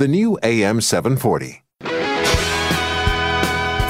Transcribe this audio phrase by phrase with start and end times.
[0.00, 1.62] the new AM 740.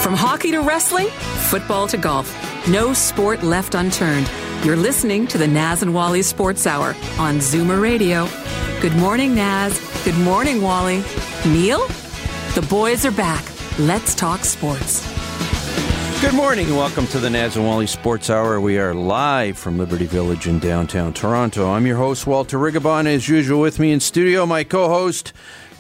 [0.03, 2.29] From hockey to wrestling, football to golf,
[2.69, 4.29] no sport left unturned.
[4.65, 8.27] You're listening to the Naz and Wally Sports Hour on Zoomer Radio.
[8.81, 9.79] Good morning, Naz.
[10.05, 11.05] Good morning, Wally.
[11.47, 11.87] Neil?
[12.57, 13.45] The boys are back.
[13.79, 15.07] Let's talk sports.
[16.21, 18.61] Good morning and welcome to the Naz and Wally Sports Hour.
[18.61, 21.71] We are live from Liberty Village in downtown Toronto.
[21.71, 23.07] I'm your host, Walter Rigobon.
[23.07, 25.33] As usual, with me in studio, my co host,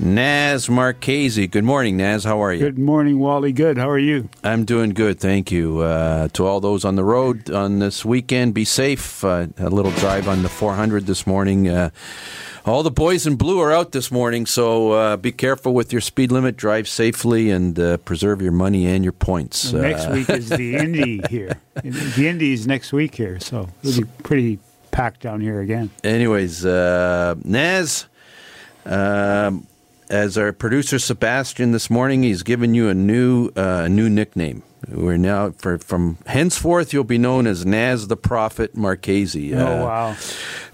[0.03, 1.47] Naz Marchese.
[1.47, 2.25] Good morning, Naz.
[2.25, 2.61] How are you?
[2.61, 3.53] Good morning, Wally.
[3.53, 3.77] Good.
[3.77, 4.31] How are you?
[4.43, 5.81] I'm doing good, thank you.
[5.81, 9.23] Uh, to all those on the road on this weekend, be safe.
[9.23, 11.69] Uh, a little drive on the 400 this morning.
[11.69, 11.91] Uh,
[12.65, 16.01] all the boys in blue are out this morning, so uh, be careful with your
[16.01, 16.57] speed limit.
[16.57, 19.71] Drive safely and uh, preserve your money and your points.
[19.73, 21.59] Next Uh, week is the Indy here.
[21.83, 24.59] The Indy is next week here, so it'll be pretty
[24.93, 25.91] packed down here again.
[26.05, 28.07] Anyways, uh, Naz,
[28.87, 29.67] um,
[30.11, 34.63] as our producer Sebastian this morning, he's given you a new uh, new nickname.
[34.89, 39.55] We're now for, from henceforth you'll be known as Naz the Prophet Marchese.
[39.55, 40.17] Uh, oh wow!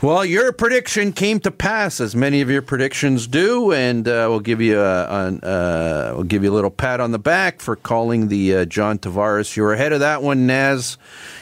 [0.00, 4.40] Well, your prediction came to pass, as many of your predictions do, and uh, we'll
[4.40, 7.76] give you a, a uh, we'll give you a little pat on the back for
[7.76, 9.56] calling the uh, John Tavares.
[9.56, 10.98] You were ahead of that one, Naz.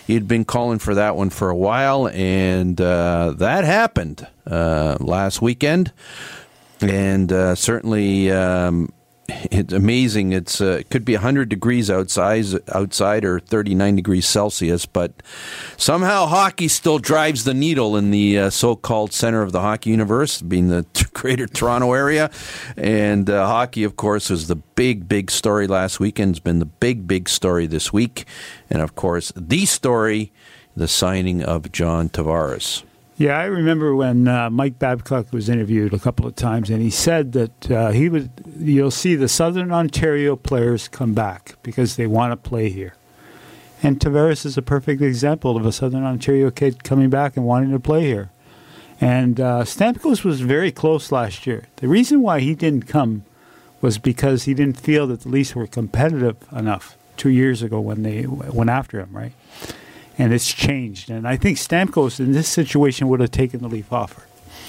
[0.07, 5.43] You'd been calling for that one for a while, and uh, that happened uh, last
[5.43, 5.93] weekend,
[6.91, 8.31] and uh, certainly.
[8.31, 8.93] Um,
[9.27, 10.33] it's amazing.
[10.33, 15.23] It's uh, it could be 100 degrees outside, outside or 39 degrees Celsius, but
[15.77, 20.43] somehow hockey still drives the needle in the uh, so-called center of the hockey universe,
[20.43, 22.31] being the Greater Toronto area.
[22.77, 26.33] And uh, hockey, of course, was the big, big story last weekend.
[26.33, 28.27] It's been the big, big story this week,
[28.69, 30.33] and of course, the story,
[30.77, 32.83] the signing of John Tavares.
[33.17, 36.91] Yeah, I remember when uh, Mike Babcock was interviewed a couple of times, and he
[36.91, 38.31] said that uh, he would.
[38.59, 42.97] You'll see the Southern Ontario players come back because they want to play here,
[43.85, 47.71] and Tavares is a perfect example of a Southern Ontario kid coming back and wanting
[47.71, 48.31] to play here.
[49.01, 51.69] And uh, Stamkos was very close last year.
[51.77, 53.25] The reason why he didn't come
[53.81, 58.03] was because he didn't feel that the Leafs were competitive enough two years ago when
[58.03, 59.33] they went after him, right?
[60.19, 61.11] And it's changed.
[61.11, 64.23] And I think Stamkos in this situation would have taken the Leaf offer.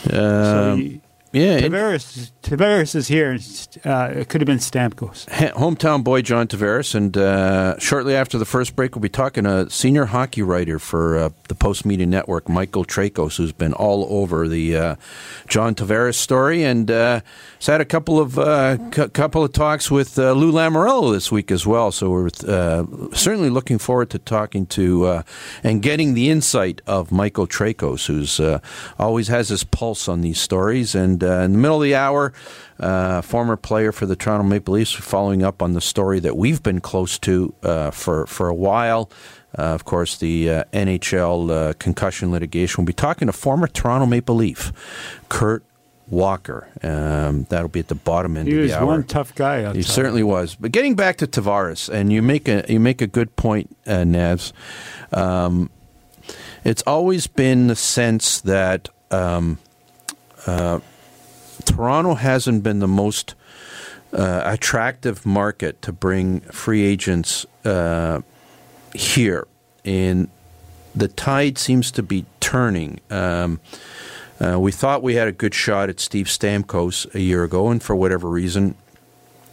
[0.09, 1.01] so Um, he,
[1.33, 3.39] yeah, Tavares, Tavares is here.
[3.83, 5.27] Uh, it could have been Stamkos.
[5.53, 9.65] Hometown boy John Tavares, and uh, shortly after the first break, we'll be talking to
[9.65, 14.05] a senior hockey writer for uh, the Post Media Network, Michael Traikos, who's been all
[14.11, 14.95] over the uh,
[15.47, 17.21] John Tavares story, and uh,
[17.55, 21.49] has had a couple of uh, couple of talks with uh, Lou Lamoriello this week
[21.49, 21.91] as well.
[21.91, 25.23] So we're certainly looking forward to talking to
[25.63, 28.39] and getting the insight of Michael Traikos, who's
[28.99, 30.93] always has his pulse on these stories.
[30.93, 32.33] And in the middle of the hour,
[32.79, 36.61] uh, former player for the Toronto Maple Leafs, following up on the story that we've
[36.61, 39.09] been close to uh, for for a while.
[39.57, 42.83] Uh, of course, the uh, NHL uh, concussion litigation.
[42.83, 44.73] We'll be talking to former Toronto Maple Leaf,
[45.29, 45.63] Kurt
[46.09, 46.67] Walker.
[46.83, 48.85] Um, that'll be at the bottom end He of was the hour.
[48.85, 49.63] one tough guy.
[49.63, 50.55] I'll He certainly was.
[50.55, 54.03] But getting back to Tavares, and you make a you make a good point, uh,
[54.03, 54.51] Navs.
[55.13, 55.69] Um,
[56.65, 59.59] it's always been the sense that um,
[60.47, 60.79] uh,
[61.75, 63.35] Toronto hasn't been the most
[64.13, 68.21] uh, attractive market to bring free agents uh,
[68.93, 69.45] here,
[69.83, 70.29] and
[70.95, 73.01] the tide seems to be turning.
[73.09, 73.59] Um,
[74.39, 77.83] uh, we thought we had a good shot at Steve Stamkos a year ago, and
[77.83, 78.75] for whatever reason,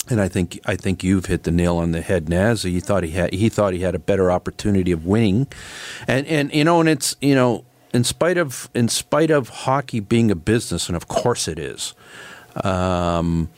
[0.09, 2.63] and I think I think you've hit the nail on the head, Naz.
[2.63, 5.49] He thought he had he thought he had a better opportunity of winning,
[6.07, 9.99] and and you know, and it's you know, in spite of in spite of hockey
[9.99, 11.95] being a business, and of course it is,
[12.63, 13.49] um,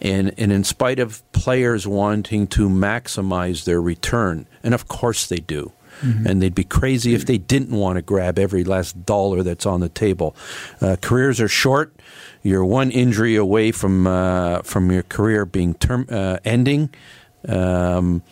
[0.00, 5.38] and and in spite of players wanting to maximize their return, and of course they
[5.38, 5.72] do.
[6.26, 9.78] And they'd be crazy if they didn't want to grab every last dollar that's on
[9.78, 10.34] the table.
[10.80, 11.94] Uh, careers are short.
[12.42, 16.90] You're one injury away from uh, from your career being term uh, ending.
[17.48, 18.22] Um,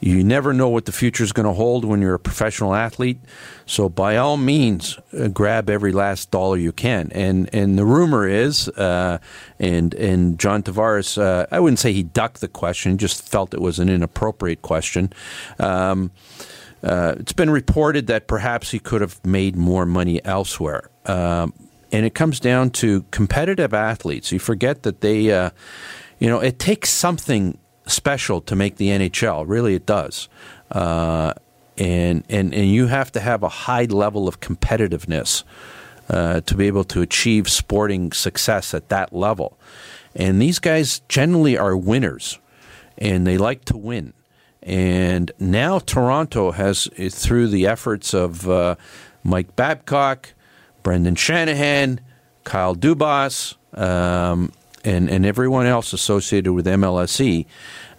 [0.00, 3.18] You never know what the future is going to hold when you're a professional athlete.
[3.66, 7.10] So, by all means, uh, grab every last dollar you can.
[7.12, 9.18] And and the rumor is, uh,
[9.58, 13.60] and and John Tavares, uh, I wouldn't say he ducked the question, just felt it
[13.60, 15.12] was an inappropriate question.
[15.58, 16.12] Um,
[16.82, 20.90] uh, it's been reported that perhaps he could have made more money elsewhere.
[21.06, 21.52] Um,
[21.90, 24.30] and it comes down to competitive athletes.
[24.30, 25.50] You forget that they, uh,
[26.18, 29.44] you know, it takes something special to make the NHL.
[29.46, 30.28] Really, it does.
[30.70, 31.34] Uh,
[31.76, 35.44] and, and, and you have to have a high level of competitiveness
[36.10, 39.58] uh, to be able to achieve sporting success at that level.
[40.14, 42.38] And these guys generally are winners,
[42.96, 44.12] and they like to win.
[44.62, 48.74] And now Toronto has, through the efforts of uh,
[49.22, 50.32] Mike Babcock,
[50.82, 52.00] Brendan Shanahan,
[52.44, 54.52] Kyle Dubas, um,
[54.88, 57.46] and, and everyone else associated with MLSE,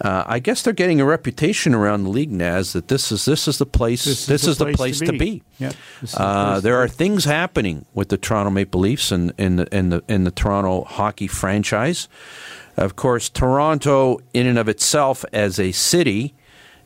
[0.01, 3.47] uh, I guess they're getting a reputation around the league, Naz, that this is this
[3.47, 4.05] is the place.
[4.05, 5.43] This, this is, the place, place to be.
[5.59, 5.75] Yep,
[6.15, 10.03] uh, there are things happening with the Toronto Maple Leafs and, and, the, and, the,
[10.07, 12.07] and the Toronto hockey franchise.
[12.77, 16.33] Of course, Toronto, in and of itself, as a city,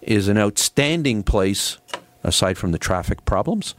[0.01, 1.77] is an outstanding place
[2.23, 3.75] aside from the traffic problems,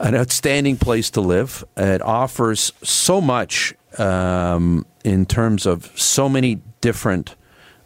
[0.00, 1.64] an outstanding place to live.
[1.76, 7.34] It offers so much um, in terms of so many different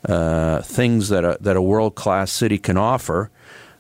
[0.09, 3.31] uh, things that a, that a world class city can offer,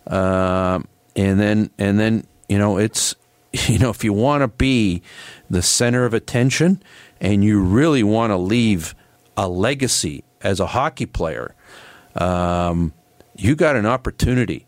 [0.06, 0.80] uh,
[1.16, 3.14] and then and then you know it's
[3.52, 5.02] you know if you want to be
[5.50, 6.82] the center of attention
[7.20, 8.94] and you really want to leave
[9.36, 11.54] a legacy as a hockey player,
[12.14, 12.92] um,
[13.36, 14.66] you got an opportunity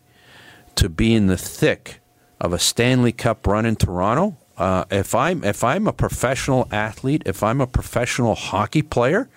[0.75, 1.99] to be in the thick
[2.39, 4.37] of a Stanley Cup run in Toronto.
[4.57, 9.29] Uh, if I'm if I'm a professional athlete, if I'm a professional hockey player,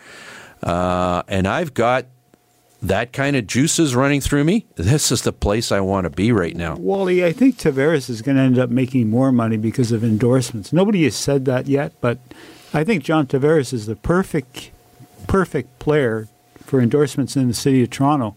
[0.62, 2.06] uh, and I've got
[2.82, 6.32] that kind of juices running through me, this is the place I want to be
[6.32, 6.76] right now.
[6.76, 10.72] Wally, I think Tavares is going to end up making more money because of endorsements.
[10.72, 12.19] Nobody has said that yet, but
[12.73, 14.70] I think John Tavares is the perfect
[15.26, 16.28] perfect player
[16.64, 18.34] for endorsements in the city of Toronto.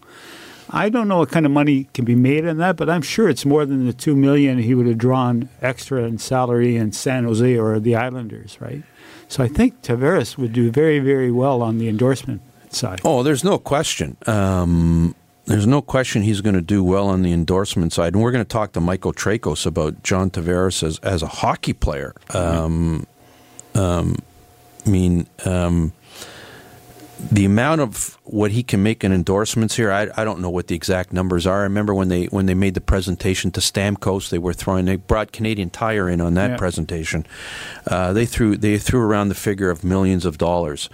[0.74, 3.28] I don't know what kind of money can be made on that, but I'm sure
[3.28, 7.24] it's more than the two million he would have drawn extra in salary in San
[7.24, 8.82] Jose or the Islanders, right?
[9.28, 13.00] So I think Tavares would do very, very well on the endorsement side.
[13.04, 14.16] Oh, there's no question.
[14.26, 15.14] Um,
[15.46, 18.44] there's no question he's going to do well on the endorsement side, and we're going
[18.44, 22.14] to talk to Michael Traikos about John Tavares as as a hockey player.
[22.30, 23.06] Um,
[23.74, 24.16] um,
[24.86, 25.92] I mean um,
[27.30, 30.66] the amount of what he can make in endorsements here, I, I don't know what
[30.66, 31.60] the exact numbers are.
[31.60, 34.96] I remember when they when they made the presentation to Stamkos, they were throwing they
[34.96, 36.56] brought Canadian Tire in on that yeah.
[36.56, 37.26] presentation.
[37.86, 40.88] Uh, they threw they threw around the figure of millions of dollars.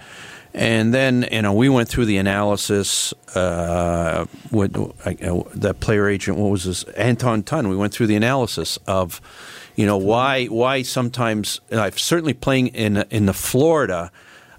[0.53, 3.13] And then you know we went through the analysis.
[3.33, 6.37] Uh, what uh, that player agent?
[6.37, 6.83] What was this?
[6.83, 7.69] Anton Tun.
[7.69, 9.21] We went through the analysis of,
[9.75, 11.61] you know, why why sometimes
[11.95, 14.11] certainly playing in in the Florida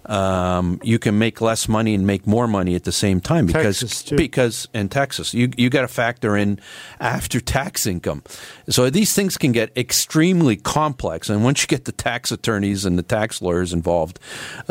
[0.07, 4.03] um, you can make less money and make more money at the same time because
[4.11, 6.59] because in Texas you you got to factor in
[7.01, 8.23] after tax income.
[8.69, 12.99] So these things can get extremely complex, and once you get the tax attorneys and
[12.99, 14.19] the tax lawyers involved,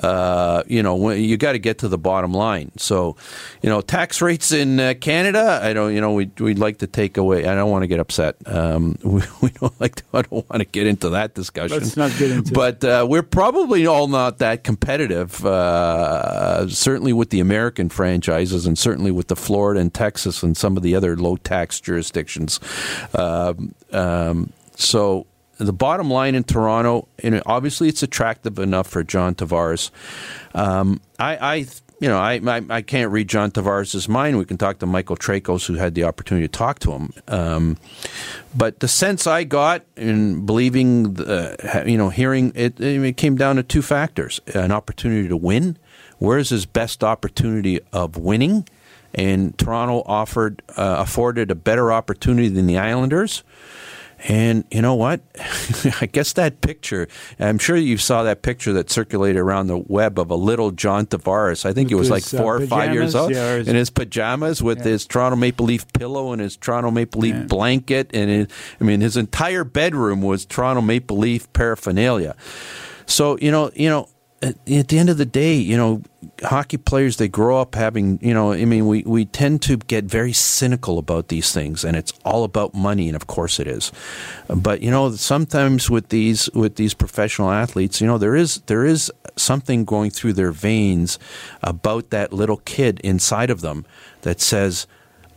[0.03, 2.71] uh, you know you got to get to the bottom line.
[2.77, 3.15] So
[3.61, 6.87] you know tax rates in uh, Canada, I don't you know we we'd like to
[6.87, 7.45] take away.
[7.45, 8.35] I don't want to get upset.
[8.45, 11.77] Um, we, we, don't like to, I don't want to get into that discussion.
[11.77, 12.53] Let's not get into.
[12.53, 18.77] But uh, we're probably all not that competitive uh, certainly with the American franchises, and
[18.77, 22.59] certainly with the Florida and Texas and some of the other low tax jurisdictions.
[23.13, 29.35] Um, um, so the bottom line in Toronto, and obviously it's attractive enough for John
[29.35, 29.91] Tavares.
[30.53, 31.65] Um, I, I
[32.01, 34.39] you know, I, I, I can't read John Tavares' mind.
[34.39, 37.13] We can talk to Michael Traikos, who had the opportunity to talk to him.
[37.27, 37.77] Um,
[38.57, 43.57] but the sense I got in believing, the, you know, hearing it, it came down
[43.57, 45.77] to two factors: an opportunity to win.
[46.17, 48.67] Where's his best opportunity of winning?
[49.13, 53.43] And Toronto offered uh, afforded a better opportunity than the Islanders.
[54.27, 55.21] And you know what?
[56.01, 57.07] I guess that picture,
[57.39, 61.07] I'm sure you saw that picture that circulated around the web of a little John
[61.07, 61.65] Tavares.
[61.65, 63.89] I think he was like uh, four uh, or five years old yeah, in his
[63.89, 64.91] pajamas with yeah.
[64.91, 67.43] his Toronto Maple Leaf pillow and his Toronto Maple Leaf yeah.
[67.43, 68.11] blanket.
[68.13, 72.35] And it, I mean, his entire bedroom was Toronto Maple Leaf paraphernalia.
[73.07, 74.07] So, you know, you know,
[74.41, 76.01] at, at the end of the day, you know,
[76.43, 80.05] hockey players they grow up having you know i mean we, we tend to get
[80.05, 83.91] very cynical about these things and it's all about money and of course it is.
[84.47, 88.85] But you know sometimes with these with these professional athletes you know there is there
[88.85, 91.19] is something going through their veins
[91.61, 93.85] about that little kid inside of them
[94.21, 94.87] that says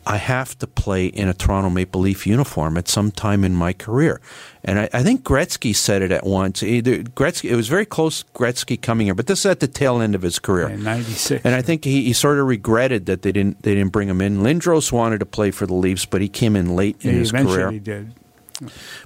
[0.07, 3.73] I have to play in a Toronto Maple Leaf uniform at some time in my
[3.73, 4.21] career.
[4.65, 6.63] And I, I think Gretzky said it at once.
[6.63, 10.01] Either Gretzky, it was very close Gretzky coming here, but this is at the tail
[10.01, 10.69] end of his career.
[10.69, 13.93] In '96, and I think he, he sort of regretted that they didn't they didn't
[13.93, 14.39] bring him in.
[14.39, 17.33] Lindros wanted to play for the Leafs, but he came in late yeah, in his
[17.33, 17.71] career.
[17.71, 18.13] He did.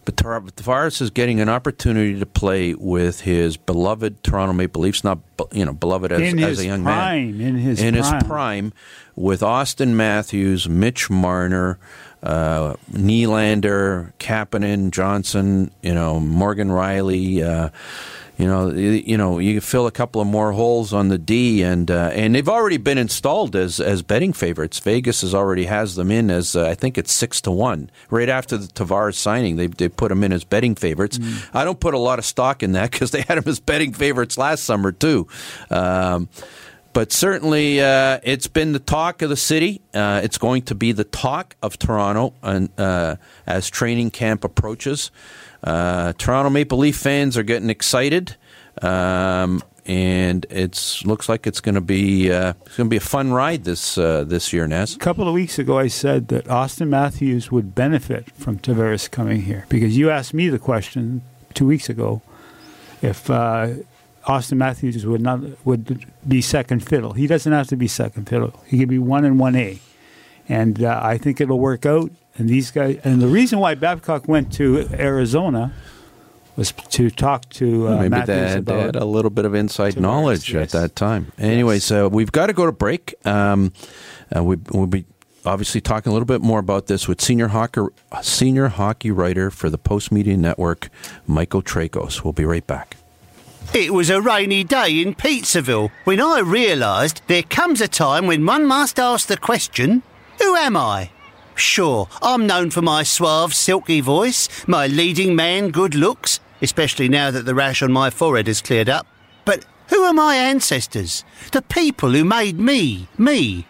[0.05, 5.19] But Tavares is getting an opportunity to play with his beloved Toronto Maple Leafs, not
[5.53, 8.15] you know beloved as, as a young prime, man, in his in prime.
[8.15, 8.73] his prime,
[9.17, 11.79] with Auston Matthews, Mitch Marner,
[12.23, 17.43] uh, Nylander, Kapanen, Johnsson, you know Morgan Rielly.
[17.43, 17.71] Uh,
[18.39, 21.63] you know, you, you, know, you fill a couple of more holes on the D,
[21.63, 24.79] and uh, and they've already been installed as as betting favorites.
[24.79, 27.91] Vegas has already has them in as uh, I think it's six to one.
[28.11, 31.19] Right after the Tavares signing, they they put them in as betting favorites.
[31.19, 31.51] Mm.
[31.53, 33.93] I don't put a lot of stock in that because they had them as betting
[33.93, 35.27] favorites last summer too.
[35.69, 36.29] Um,
[36.93, 39.81] but certainly, uh, it's been the talk of the city.
[39.93, 43.17] Uh, it's going to be the talk of Toronto and, uh,
[43.47, 45.11] as training camp approaches.
[45.63, 48.37] Uh, Toronto Maple Leaf fans are getting excited,
[48.83, 53.01] um, and it looks like it's going to be uh, it's going to be a
[53.01, 54.67] fun ride this uh, this year.
[54.67, 54.95] Naz.
[54.95, 59.43] A couple of weeks ago, I said that Auston Matthews would benefit from Tavares coming
[59.43, 61.23] here because you asked me the question
[61.55, 62.23] two weeks ago
[63.03, 63.69] if uh,
[64.25, 67.15] Auston Matthews would not would be second fiddle.
[67.15, 68.63] He doesn't have to be second fiddle.
[68.67, 69.81] He could be one and one A,
[70.49, 72.13] and uh, I think it'll work out.
[72.39, 75.73] And these guys, and the reason why Babcock went to Arizona
[76.57, 79.45] was to talk to uh, Maybe Matthews they had, about they had a little bit
[79.45, 80.75] of inside knowledge yes.
[80.75, 81.33] at that time.
[81.39, 83.15] Anyways, uh, we've got to go to break.
[83.27, 83.73] Um,
[84.35, 85.05] uh, we, we'll be
[85.45, 87.83] obviously talking a little bit more about this with senior hockey
[88.23, 90.91] senior hockey writer for the Post Media Network,
[91.27, 92.25] Michael Traikos.
[92.25, 92.97] We'll be right back.
[93.75, 98.47] It was a rainy day in Pizzaville when I realised there comes a time when
[98.47, 100.03] one must ask the question,
[100.39, 101.11] who am I?
[101.59, 107.33] Sure, I'm known for my suave, silky voice, my leading man good looks, especially now
[107.33, 109.09] that the rash on my forehead has cleared up.
[109.45, 111.25] But who are my ancestors?
[111.51, 113.67] The people who made me, me.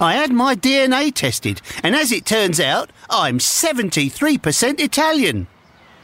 [0.00, 5.46] I had my DNA tested, and as it turns out, I'm 73% Italian.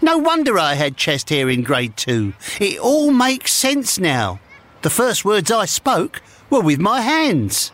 [0.01, 2.35] No wonder I had chest hair in grade two.
[2.61, 4.39] It all makes sense now.
[4.83, 7.73] The first words I spoke were with my hands.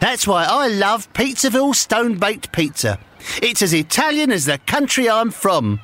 [0.00, 2.98] That's why I love Pizzaville Stone Baked Pizza.
[3.42, 5.80] It's as Italian as the country I'm from.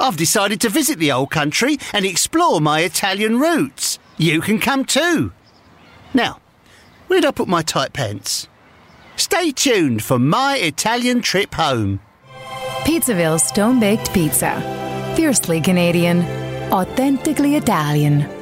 [0.00, 3.98] I've decided to visit the old country and explore my Italian roots.
[4.16, 5.32] You can come too.
[6.14, 6.40] Now,
[7.08, 8.48] where'd I put my tight pants?
[9.16, 12.00] Stay tuned for my Italian trip home.
[12.84, 14.60] Pizzaville Stone Baked Pizza.
[15.14, 16.22] Fiercely Canadian,
[16.72, 18.41] authentically Italian.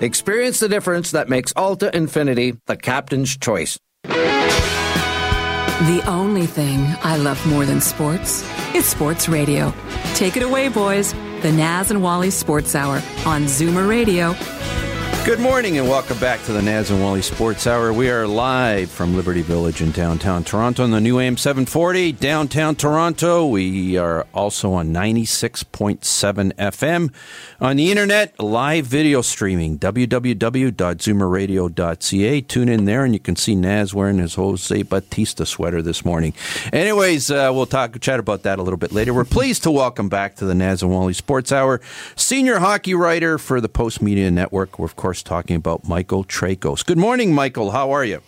[0.00, 3.78] Experience the difference that makes Alta Infiniti the captain's choice.
[4.04, 9.72] The only thing I love more than sports is sports radio.
[10.14, 11.14] Take it away, boys.
[11.40, 14.34] The Naz and Wally Sports Hour on Zoomer Radio.
[15.26, 17.92] Good morning and welcome back to the Naz and Wally Sports Hour.
[17.92, 22.76] We are live from Liberty Village in downtown Toronto on the new AM 740 downtown
[22.76, 23.44] Toronto.
[23.44, 27.12] We are also on 96.7 FM
[27.60, 32.40] on the internet, live video streaming www.zoomerradio.ca.
[32.42, 36.34] Tune in there and you can see Naz wearing his Jose Bautista sweater this morning.
[36.72, 39.12] Anyways, uh, we'll talk chat about that a little bit later.
[39.12, 41.80] We're pleased to welcome back to the Naz and Wally Sports Hour
[42.14, 44.78] senior hockey writer for the Post Media Network.
[44.78, 46.84] We're of course talking about Michael Traikos.
[46.84, 47.70] Good morning, Michael.
[47.70, 48.22] How are you?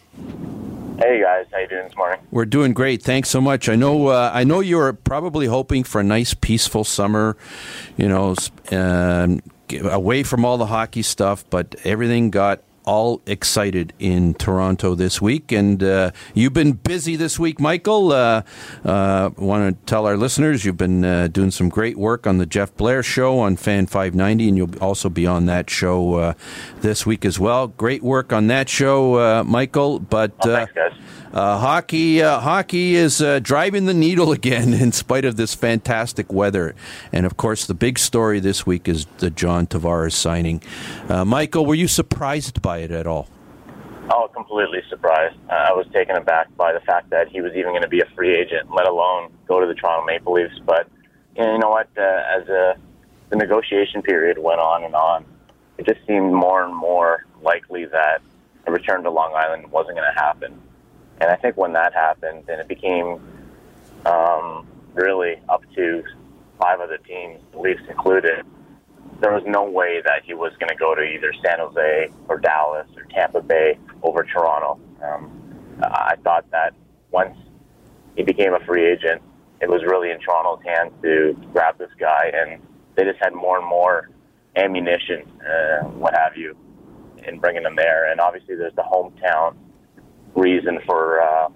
[0.99, 2.21] Hey guys, how you doing this morning?
[2.33, 3.03] We're doing great.
[3.03, 3.69] Thanks so much.
[3.69, 4.09] I know.
[4.09, 7.37] Uh, I know you're probably hoping for a nice, peaceful summer.
[7.97, 8.35] You know,
[8.73, 9.41] um,
[9.85, 15.53] away from all the hockey stuff, but everything got all excited in Toronto this week.
[15.53, 18.13] And uh, you've been busy this week, Michael.
[18.13, 18.43] Uh,
[18.83, 22.47] uh, Want to tell our listeners you've been uh, doing some great work on the
[22.47, 26.33] Jeff Blair show on Fan 590, and you'll also be on that show uh,
[26.81, 27.69] this week as well.
[27.69, 29.99] Great work on that show, uh, Michael.
[29.99, 30.93] But oh, thanks, guys.
[31.33, 36.33] Uh, hockey, uh, hockey is uh, driving the needle again in spite of this fantastic
[36.33, 36.75] weather.
[37.13, 40.63] And of course, the big story this week is the John Tavares signing.
[41.09, 43.29] Uh, Michael, were you surprised by it at all?
[44.11, 45.37] Oh, completely surprised.
[45.51, 48.01] Uh, I was taken aback by the fact that he was even going to be
[48.01, 50.59] a free agent, let alone go to the Toronto Maple Leafs.
[50.65, 50.89] But
[51.37, 51.89] you know what?
[51.97, 55.27] Uh, as the negotiation period went on and on,
[55.77, 58.23] it just seemed more and more likely that
[58.67, 60.59] a return to Long Island wasn't going to happen.
[61.21, 63.21] And I think when that happened, and it became
[64.07, 66.03] um, really up to
[66.61, 68.45] five other teams, the Leafs included,
[69.21, 72.39] there was no way that he was going to go to either San Jose or
[72.39, 74.79] Dallas or Tampa Bay over Toronto.
[75.03, 76.75] Um, I thought that
[77.11, 77.37] once
[78.17, 79.23] he became a free agent,
[79.61, 82.61] it was really in Toronto's hands to grab this guy, and
[82.95, 84.11] they just had more and more
[84.55, 86.57] ammunition, uh, what have you,
[87.27, 88.11] in bringing him there.
[88.11, 89.57] And obviously, there's the hometown
[90.35, 91.49] reason for uh,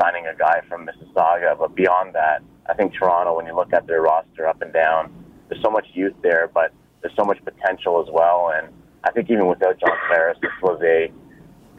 [0.00, 1.58] signing a guy from Mississauga.
[1.58, 5.12] But beyond that, I think Toronto, when you look at their roster up and down,
[5.48, 8.52] there's so much youth there, but there's so much potential as well.
[8.54, 8.68] And
[9.04, 11.12] I think even without John Tavares, this was a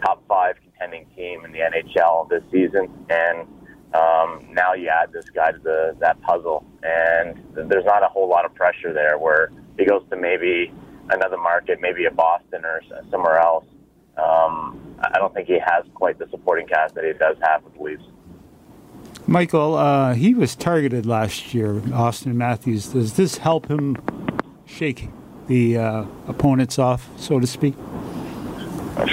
[0.04, 2.90] top five contending team in the NHL this season.
[3.10, 3.48] And
[3.94, 8.30] um, now you add this guy to the, that puzzle, and there's not a whole
[8.30, 9.18] lot of pressure there.
[9.18, 10.72] Where he goes to maybe
[11.10, 13.66] another market, maybe a Boston or somewhere else.
[14.18, 17.76] Um, I don't think he has quite the supporting cast that he does have with
[17.76, 18.04] the Leafs.
[19.28, 22.88] Michael, uh, he was targeted last year, Auston Matthews.
[22.88, 23.98] Does this help him
[24.66, 25.10] shake
[25.48, 27.76] the uh, opponents off, so to speak?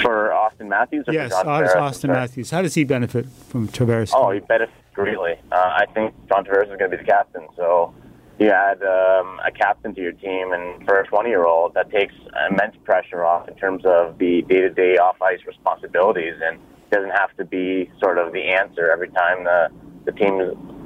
[0.01, 1.05] For Auston Matthews?
[1.11, 2.49] yes, Auston Matthews.
[2.49, 4.11] How does he benefit from Tavares?
[4.15, 5.33] Oh, he benefits greatly.
[5.51, 7.93] Uh, I think John Tavares is going to be the captain, so
[8.39, 11.89] you add um, a captain to your team, and for a 20 year old, that
[11.91, 12.13] takes
[12.49, 16.59] immense pressure off in terms of the day to day off ice responsibilities, and
[16.91, 19.69] doesn't have to be sort of the answer every time the
[20.05, 20.37] the team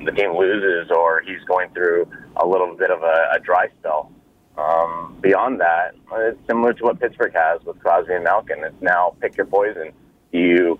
[0.05, 2.07] the team loses or he's going through
[2.37, 4.11] a little bit of a, a dry spell.
[4.57, 8.63] Um, beyond that, it's similar to what Pittsburgh has with Crosby and Malkin.
[8.63, 9.91] It's now pick your poison.
[10.31, 10.79] You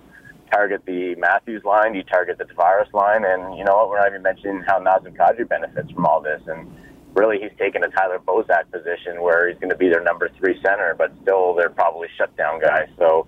[0.50, 3.88] target the Matthews line, you target the Tavares line, and you know what?
[3.88, 6.42] We're not even mentioning how Nazem Kadri benefits from all this.
[6.46, 6.70] And
[7.14, 10.60] really, he's taken a Tyler Bozak position where he's going to be their number three
[10.62, 12.88] center, but still they're probably shut down guys.
[12.98, 13.26] So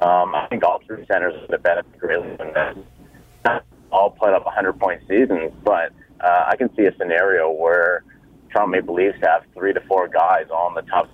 [0.00, 3.62] um, I think all three centers are to benefit greatly from this.
[3.92, 8.04] All put up 100 point seasons, but uh, I can see a scenario where
[8.50, 11.08] Toronto Maple Leafs have three to four guys in the top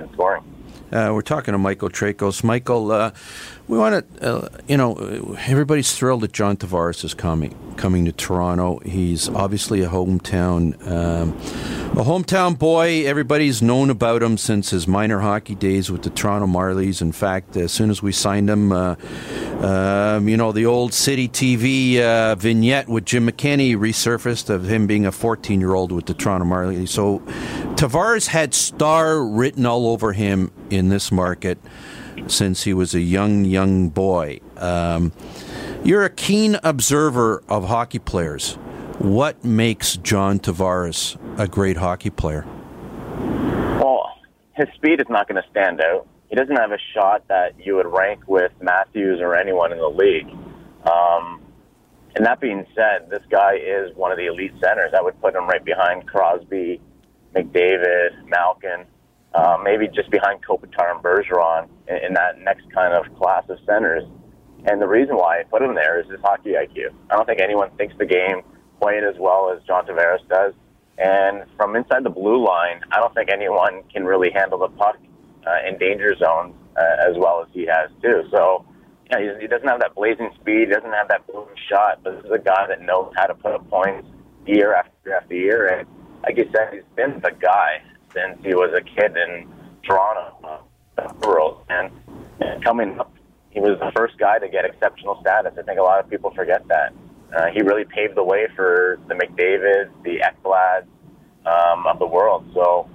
[0.00, 0.44] in scoring.
[0.92, 2.44] Uh, we're talking to Michael Traikos.
[2.44, 3.12] Michael, uh,
[3.68, 8.12] we want to, uh, you know, everybody's thrilled that John Tavares is coming coming to
[8.12, 8.78] Toronto.
[8.84, 11.30] He's obviously a hometown, um,
[11.98, 13.06] a hometown boy.
[13.06, 17.00] Everybody's known about him since his minor hockey days with the Toronto Marlies.
[17.00, 18.96] In fact, as soon as we signed him, uh,
[19.60, 24.86] um, you know, the old City TV uh, vignette with Jim McKenny resurfaced of him
[24.86, 26.88] being a 14 year old with the Toronto Marlies.
[26.88, 27.20] So
[27.76, 31.58] Tavares had star written all over him in this market
[32.26, 34.40] since he was a young, young boy.
[34.56, 35.12] Um,
[35.84, 38.54] you're a keen observer of hockey players.
[38.98, 42.46] What makes John Tavares a great hockey player?
[43.80, 44.10] Well,
[44.54, 46.06] his speed is not going to stand out.
[46.28, 49.88] He doesn't have a shot that you would rank with Matthews or anyone in the
[49.88, 50.28] league.
[50.88, 51.42] Um,
[52.14, 54.92] and that being said, this guy is one of the elite centers.
[54.96, 56.80] I would put him right behind Crosby,
[57.34, 58.86] McDavid, Malkin
[59.34, 63.58] uh, maybe just behind Kopitar and Bergeron in, in that next kind of class of
[63.66, 64.04] centers.
[64.66, 66.94] And the reason why I put him there is his hockey IQ.
[67.10, 68.42] I don't think anyone thinks the game
[68.78, 70.54] quite as well as John Tavares does.
[70.98, 74.96] And from inside the blue line, I don't think anyone can really handle the puck
[75.46, 78.22] uh, in danger zones uh, as well as he has too.
[78.30, 78.64] So,
[79.10, 82.16] you know, he, doesn't have that blazing speed, he doesn't have that boom shot, but
[82.16, 84.06] this is a guy that knows how to put up points
[84.46, 85.66] year after year after year.
[85.66, 85.88] And
[86.22, 87.82] like you said, he's been the guy
[88.14, 89.48] since he was a kid in
[89.82, 90.62] Toronto,
[90.98, 91.90] uh, world, and,
[92.62, 93.12] coming up,
[93.50, 95.52] he was the first guy to get exceptional status.
[95.58, 96.92] I think a lot of people forget that.
[97.34, 100.86] Uh, he really paved the way for the McDavids, the Ekblads
[101.46, 102.44] um, of the world.
[102.54, 102.88] So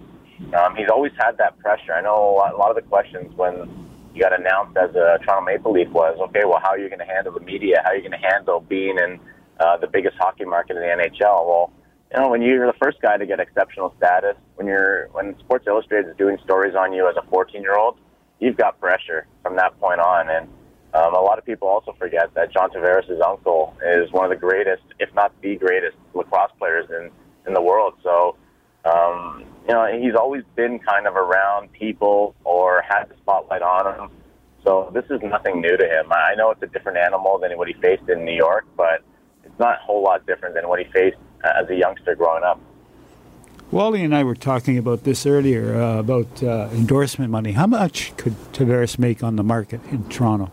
[0.54, 1.94] um, he's always had that pressure.
[1.94, 5.20] I know a lot, a lot of the questions when he got announced as a
[5.24, 7.82] Toronto Maple Leaf was, okay, well, how are you going to handle the media?
[7.84, 9.20] How are you going to handle being in
[9.60, 11.46] uh, the biggest hockey market in the NHL?
[11.46, 11.72] Well,
[12.12, 15.66] you know, when you're the first guy to get exceptional status, when you're when Sports
[15.68, 18.00] Illustrated is doing stories on you as a 14 year old,
[18.40, 20.30] you've got pressure from that point on.
[20.30, 20.48] And
[20.94, 24.38] um, a lot of people also forget that John Tavares' uncle is one of the
[24.38, 27.12] greatest, if not the greatest, lacrosse players in
[27.46, 27.96] in the world.
[28.04, 28.38] So,
[28.86, 34.00] um, you know, he's always been kind of around people or had the spotlight on
[34.00, 34.10] him.
[34.64, 36.12] So this is nothing new to him.
[36.12, 39.02] I know it's a different animal than what he faced in New York, but
[39.44, 42.60] it's not a whole lot different than what he faced as a youngster growing up.
[43.72, 47.52] Wally and I were talking about this earlier uh, about uh, endorsement money.
[47.52, 50.50] How much could Tavares make on the market in Toronto,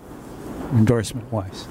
[0.72, 1.68] endorsement wise?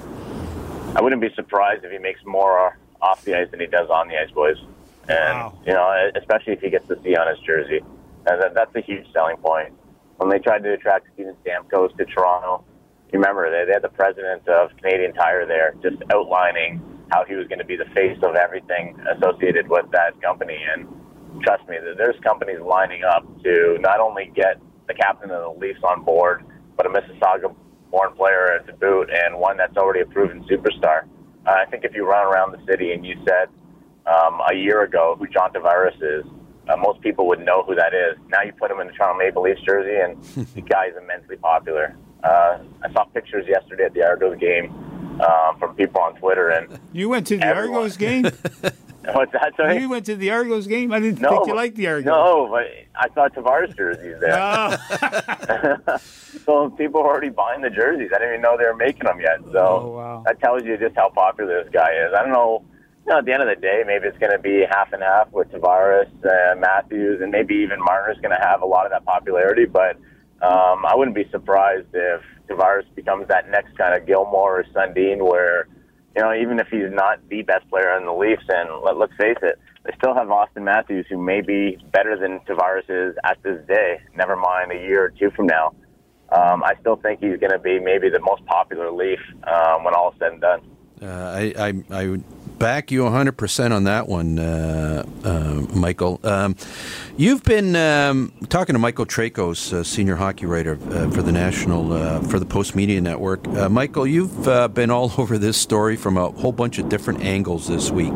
[0.96, 4.08] I wouldn't be surprised if he makes more off the ice than he does on
[4.08, 4.56] the ice, boys.
[5.08, 5.58] And Wow.
[5.66, 7.80] you know, especially if he gets to see on his jersey,
[8.26, 9.74] and that, that's a huge selling point.
[10.16, 12.64] When they tried to attract Steven Stamkos to Toronto,
[13.12, 17.34] you remember they, they had the president of Canadian Tire there, just outlining how he
[17.34, 20.58] was going to be the face of everything associated with that company.
[20.74, 20.88] And
[21.42, 25.80] trust me, there's companies lining up to not only get the captain of the Leafs
[25.82, 26.44] on board,
[26.76, 31.04] but a Mississauga-born player to boot, and one that's already a proven superstar.
[31.46, 33.48] Uh, I think if you run around the city and you said
[34.06, 36.24] um, a year ago who John Tavares is,
[36.68, 38.16] uh, most people would know who that is.
[38.28, 40.22] Now you put him in the Toronto Maple Leafs jersey, and
[40.54, 41.94] the guy is immensely popular.
[42.22, 44.72] Uh, I saw pictures yesterday at the Argos game
[45.20, 47.76] um, from people on Twitter, and You went to the Everyone.
[47.78, 48.24] Argos game?
[49.12, 49.52] what's that?
[49.56, 49.80] Sorry?
[49.80, 50.92] you went to the Argos game?
[50.92, 52.06] I didn't no, think you liked the Argos.
[52.06, 54.34] No, but I saw Tavares jerseys there.
[54.36, 55.98] Ah,
[56.44, 58.10] so people are already buying the jerseys.
[58.14, 59.38] I didn't even know they were making them yet.
[59.52, 60.22] So Oh, wow.
[60.26, 62.12] that tells you just how popular this guy is.
[62.16, 62.64] I don't know.
[63.06, 65.02] You know, at the end of the day, maybe it's going to be half and
[65.02, 68.92] half with Tavares, uh, Matthews, and maybe even Marner's going to have a lot of
[68.92, 69.66] that popularity.
[69.66, 69.96] But
[70.40, 75.18] um, I wouldn't be surprised if Tavares becomes that next kind of Gilmour or Sundin,
[75.28, 75.68] where
[76.16, 79.12] you know, even if he's not the best player on the Leafs, and let, let's
[79.18, 83.42] face it, they still have Auston Matthews, who may be better than Tavares is at
[83.42, 84.00] this day.
[84.16, 85.74] Never mind a year or two from now.
[86.30, 89.94] Um, I still think he's going to be maybe the most popular Leaf um, when
[89.94, 90.60] all is said and done.
[91.02, 92.18] Uh, I, I, I
[92.58, 96.20] back you 100% on that one, uh, uh, Michael.
[96.22, 96.56] Um,
[97.16, 101.92] you've been um, talking to Michael Traikos, uh, senior hockey writer uh, for the National,
[101.92, 103.46] uh, for the Post Media Network.
[103.48, 107.20] Uh, Michael, you've uh, been all over this story from a whole bunch of different
[107.22, 108.14] angles this week.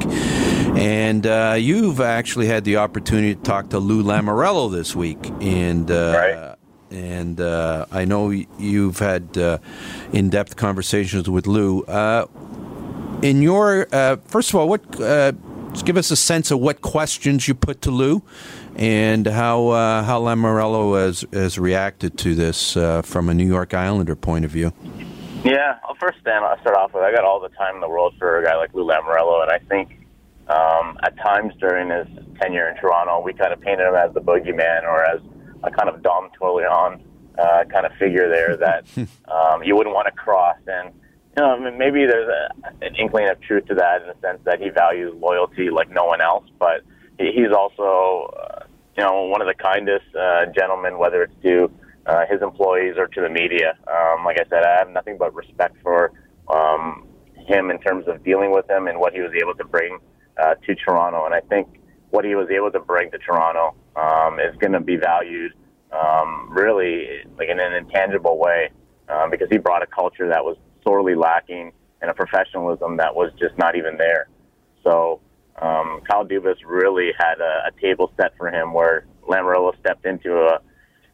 [0.76, 5.18] And uh, you've actually had the opportunity to talk to Lou Lamoriello this week.
[5.40, 6.54] And uh, Right.
[6.90, 9.58] and uh, I know you've had uh,
[10.12, 11.82] in-depth conversations with Lou.
[11.82, 12.26] Uh,
[13.22, 15.32] in your uh, first of all, what uh,
[15.72, 18.22] just give us a sense of what questions you put to Lou,
[18.76, 23.74] and how uh, how Lamoriello has has reacted to this uh, from a New York
[23.74, 24.72] Islander point of view.
[25.44, 27.88] Yeah, well, first, Dan, I'll start off with I got all the time in the
[27.88, 30.06] world for a guy like Lou Lamoriello, and I think
[30.48, 32.06] um, at times during his
[32.40, 35.20] tenure in Toronto, we kind of painted him as the boogeyman or as
[35.62, 37.02] a kind of Don Corleone
[37.38, 38.84] uh, kind of figure there that
[39.30, 40.56] um, you wouldn't want to cross.
[40.66, 40.92] And
[41.38, 44.70] know, maybe there's a, an inkling of truth to that in the sense that he
[44.70, 46.82] values loyalty like no one else, but
[47.18, 48.64] he's also, uh,
[48.96, 51.70] you know, one of the kindest uh, gentlemen, whether it's to
[52.06, 53.76] uh, his employees or to the media.
[53.86, 56.12] Um, like I said, I have nothing but respect for
[56.48, 57.06] um,
[57.46, 59.98] him in terms of dealing with him and what he was able to bring
[60.42, 61.26] uh, to Toronto.
[61.26, 64.80] And I think what he was able to bring to Toronto um, is going to
[64.80, 65.52] be valued
[65.92, 68.70] um, really like in an intangible way
[69.08, 70.56] um, because he brought a culture that was
[70.88, 74.28] sorely lacking and a professionalism that was just not even there.
[74.82, 75.20] So
[75.60, 80.32] um, Kyle Dubas really had a, a table set for him where Lamoriello stepped into
[80.34, 80.60] a,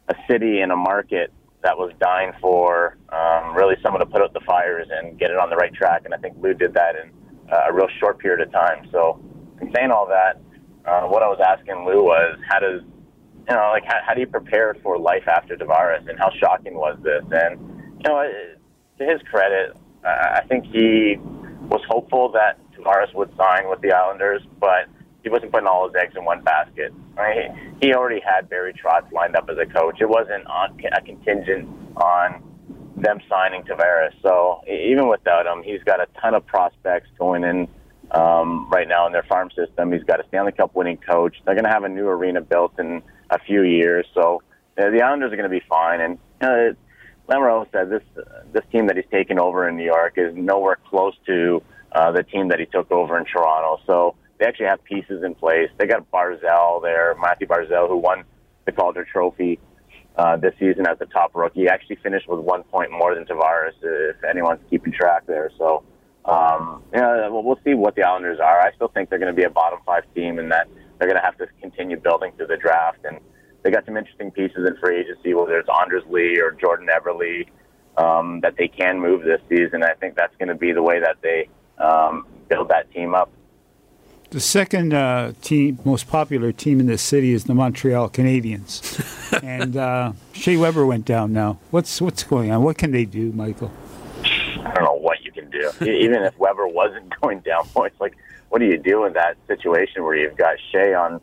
[0.07, 1.33] a city and a market
[1.63, 5.37] that was dying for um, really someone to put out the fires and get it
[5.37, 6.03] on the right track.
[6.05, 7.11] And I think Lou did that in
[7.51, 8.87] uh, a real short period of time.
[8.91, 9.19] So,
[9.61, 10.39] in saying all that,
[10.85, 12.81] uh, what I was asking Lou was, how does
[13.49, 16.75] you know, like how, how do you prepare for life after Tavares, and how shocking
[16.75, 17.23] was this?
[17.31, 17.59] And
[18.03, 18.23] you know,
[18.97, 21.17] to his credit, I think he
[21.69, 24.87] was hopeful that Tavares would sign with the Islanders, but
[25.23, 26.93] he wasn't putting all his eggs in one basket.
[27.15, 27.49] Right?
[27.81, 29.97] He already had Barry Trotz lined up as a coach.
[29.99, 32.43] It wasn't on a contingent on
[32.97, 34.13] them signing Tavares.
[34.21, 37.67] So even without him, he's got a ton of prospects going in
[38.11, 39.91] um, right now in their farm system.
[39.91, 41.35] He's got a Stanley Cup winning coach.
[41.45, 44.05] They're going to have a new arena built in a few years.
[44.13, 44.43] So
[44.77, 46.01] uh, the Islanders are going to be fine.
[46.01, 46.75] And uh,
[47.27, 48.03] Lamoriello said this
[48.53, 51.61] this team that he's taken over in New York is nowhere close to
[51.91, 53.81] uh, the team that he took over in Toronto.
[53.87, 55.69] So they actually have pieces in place.
[55.77, 58.23] They got Barzal there, Mathew Barzal, who won
[58.65, 59.59] the Calder Trophy
[60.17, 61.61] uh, this season as the top rookie.
[61.61, 65.51] He actually finished with one point more than Tavares, if anyone's keeping track there.
[65.57, 65.83] So,
[66.25, 68.59] um, yeah, well, we'll see what the Islanders are.
[68.59, 70.67] I still think they're going to be a bottom five team, and that
[70.99, 72.99] they're going to have to continue building through the draft.
[73.03, 73.19] And
[73.65, 77.47] they got some interesting pieces in free agency, whether it's Anders Lee or Jordan Eberle,
[77.97, 79.81] um, that they can move this season.
[79.81, 81.49] I think that's going to be the way that they
[81.79, 83.31] um, build that team up.
[84.29, 88.83] The second uh, team, most popular team in this city is the Montreal Canadiens,
[89.43, 91.57] and uh, Shea Weber went down now.
[91.71, 92.61] What's what's going on?
[92.61, 93.71] What can they do, Michael?
[94.23, 95.71] I don't know what you can do.
[95.81, 98.15] Even if Weber wasn't going down, it's like,
[98.49, 101.19] what do you do in that situation where you've got Shea on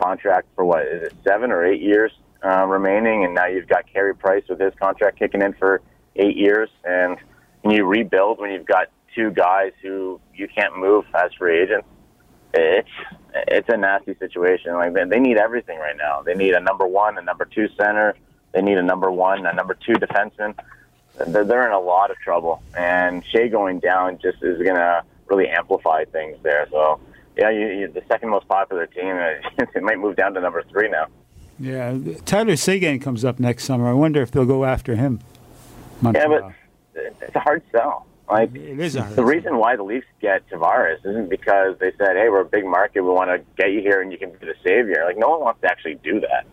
[0.00, 2.12] contract for what is it, seven or eight years
[2.44, 5.80] uh, remaining, and now you've got Carey Price with his contract kicking in for
[6.16, 7.16] eight years, and
[7.62, 11.86] can you rebuild when you've got two guys who you can't move as free agents?
[12.54, 12.88] it's
[13.34, 14.74] it's a nasty situation.
[14.74, 16.22] Like they, they need everything right now.
[16.22, 18.14] They need a number one, a number two center.
[18.52, 20.54] They need a number one, a number two defenseman.
[21.26, 25.02] They're, they're in a lot of trouble, and Shea going down just is going to
[25.26, 26.66] really amplify things there.
[26.70, 27.00] So,
[27.38, 30.62] yeah, you, you, the second most popular team, uh, it might move down to number
[30.70, 31.06] three now.
[31.60, 33.88] Yeah, Tyler Seguin comes up next summer.
[33.88, 35.20] I wonder if they'll go after him.
[36.00, 36.30] Montreal.
[36.30, 36.52] Yeah,
[36.94, 38.06] but it's a hard sell.
[38.30, 42.28] Like it is the reason why the Leafs get Tavares isn't because they said, "Hey,
[42.28, 43.00] we're a big market.
[43.00, 45.40] We want to get you here, and you can be the savior." Like no one
[45.40, 46.44] wants to actually do that.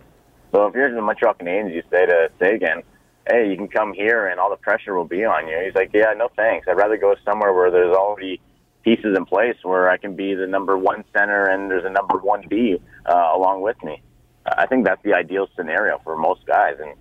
[0.54, 2.84] So if you're in the Montreal Canadiens, you say to Seguin,
[3.30, 5.92] "Hey, you can come here, and all the pressure will be on you." He's like,
[5.94, 6.66] "Yeah, no thanks.
[6.68, 8.40] I'd rather go somewhere where there's already
[8.86, 12.18] pieces in place where I can be the number one center, and there's a number
[12.18, 14.02] one B uh, along with me."
[14.46, 16.76] I think that's the ideal scenario for most guys.
[16.80, 16.94] And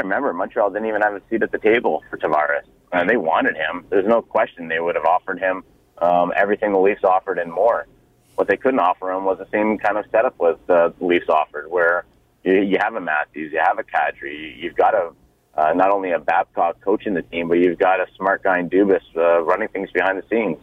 [0.00, 3.56] remember, Montreal didn't even have a seat at the table for Tavares and they wanted
[3.56, 3.84] him.
[3.88, 5.64] There's no question they would have offered him
[5.98, 7.86] um, everything the Leafs offered and more.
[8.34, 11.28] What they couldn't offer him was the same kind of setup was uh, the Leafs
[11.28, 12.04] offered, where
[12.42, 15.12] you, you have a Matthews, you have a Kadri, you've got a
[15.56, 18.70] uh, not only a Babcock coaching the team, but you've got a smart guy in
[18.70, 20.56] Dubas uh, running things behind the scenes.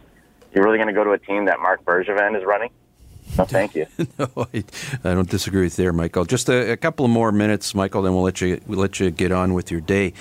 [0.54, 2.70] You're really going to go to a team that Marc Bergevin is running?
[3.36, 3.86] No, thank you.
[4.18, 4.64] no, I,
[5.04, 6.24] I, don't disagree with there, Michael.
[6.24, 9.10] Just a, a, couple of more minutes, Michael, then we'll let you we'll let you
[9.10, 10.12] get on with your day.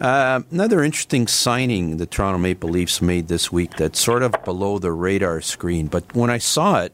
[0.00, 4.78] Uh, another interesting signing the Toronto Maple Leafs made this week that's sort of below
[4.78, 6.92] the radar screen, but when I saw it,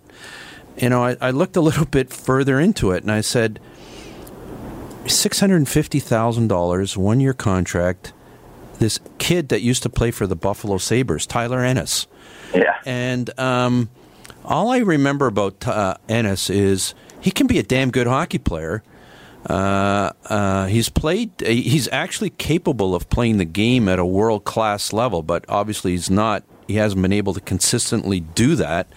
[0.77, 3.59] you know, I, I looked a little bit further into it, and I said,
[5.07, 8.13] six hundred fifty thousand dollars, one year contract.
[8.79, 12.07] This kid that used to play for the Buffalo Sabres, Tyler Ennis.
[12.55, 13.39] Yeah, and.
[13.39, 13.89] Um,
[14.45, 18.83] all I remember about uh, Ennis is he can be a damn good hockey player.
[19.49, 21.31] Uh, uh, he's played.
[21.41, 26.11] He's actually capable of playing the game at a world class level, but obviously he's
[26.11, 26.45] not.
[26.69, 28.89] He hasn't been able to consistently do that.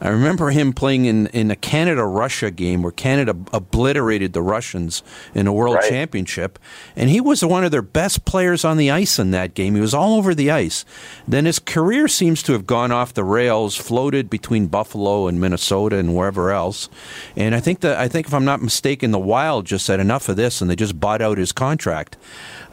[0.00, 5.02] I remember him playing in, in a Canada Russia game where Canada obliterated the Russians
[5.34, 5.88] in a world right.
[5.88, 6.58] championship.
[6.94, 9.74] And he was one of their best players on the ice in that game.
[9.74, 10.84] He was all over the ice.
[11.26, 15.96] Then his career seems to have gone off the rails, floated between Buffalo and Minnesota
[15.96, 16.88] and wherever else.
[17.34, 20.28] And I think that I think if I'm not mistaken, the Wild just said enough
[20.28, 22.16] of this and they just bought out his contract.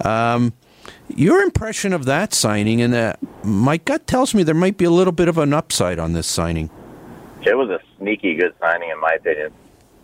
[0.04, 0.54] Um,
[1.08, 4.92] your impression of that signing, and uh, my gut tells me there might be a
[4.92, 6.70] little bit of an upside on this signing
[7.46, 9.52] it was a sneaky good signing in my opinion.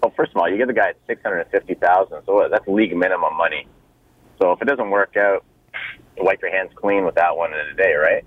[0.01, 2.47] Well, first of all, you get the guy at six hundred and fifty thousand, so
[2.49, 3.67] that's league minimum money.
[4.41, 5.43] So if it doesn't work out,
[6.17, 8.25] wipe your hands clean with that one in a day, right?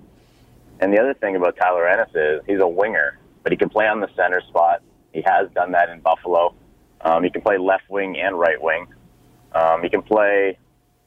[0.80, 3.86] And the other thing about Tyler Ennis is he's a winger, but he can play
[3.86, 4.82] on the center spot.
[5.12, 6.54] He has done that in Buffalo.
[7.00, 8.86] Um, he can play left wing and right wing.
[9.52, 10.58] Um, he can play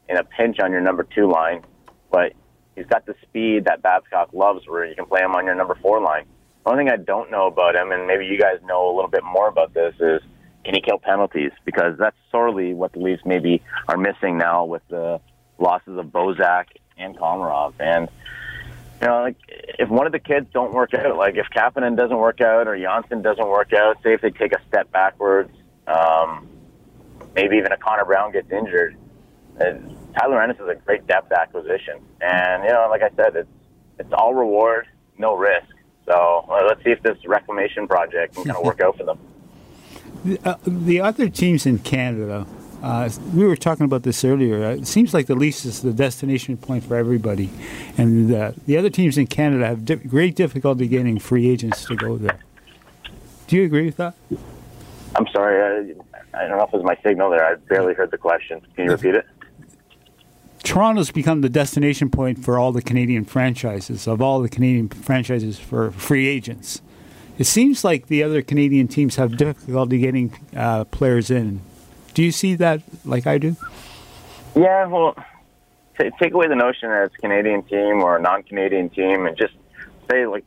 [0.08, 1.64] in a pinch on your number two line,
[2.12, 2.34] but
[2.76, 5.76] he's got the speed that Babcock loves, where you can play him on your number
[5.76, 6.26] four line.
[6.68, 9.24] One thing I don't know about him, and maybe you guys know a little bit
[9.24, 10.22] more about this, is
[10.66, 11.52] can he kill penalties?
[11.64, 15.22] Because that's sorely what the Leafs maybe are missing now with the
[15.60, 16.66] losses of Bozak
[16.98, 17.76] and Komarov.
[17.80, 18.10] And
[19.00, 19.38] you know, like
[19.80, 22.78] if one of the kids don't work out, like if Kapanen doesn't work out or
[22.78, 25.52] Johnsson doesn't work out, say if they take a step backwards,
[25.88, 26.50] um,
[27.34, 28.98] maybe even a Connor Brown gets injured.
[29.58, 33.50] And Tyler Ennis is a great depth acquisition, and you know, like I said, it's
[34.00, 34.86] it's all reward,
[35.18, 35.77] no risk.
[36.08, 39.20] So uh, let's see if this reclamation project can kind of work out for them.
[40.26, 44.64] The, uh, the other teams in Canada, Uh, we were talking about this earlier.
[44.64, 47.50] Uh, it seems like the Leafs is the destination point for everybody,
[47.98, 51.96] and uh, the other teams in Canada have di- great difficulty getting free agents to
[51.96, 52.38] go there.
[53.48, 54.14] Do you agree with that?
[55.16, 55.58] I'm sorry.
[55.58, 57.44] I, I don't know if it was my signal there.
[57.44, 58.62] I barely heard the question.
[58.76, 59.26] Can you repeat it?
[60.64, 65.60] Toronto's become the destination point for all the Canadian franchises, of all the Canadian franchises
[65.60, 66.82] for free agents.
[67.38, 71.62] It seems like the other Canadian teams have difficulty getting uh, players in.
[72.14, 73.56] Do you see that like I do?
[74.56, 75.16] Yeah, well,
[76.00, 79.38] t- take away the notion that it's a Canadian team or a non-Canadian team, and
[79.38, 79.54] just
[80.10, 80.46] say like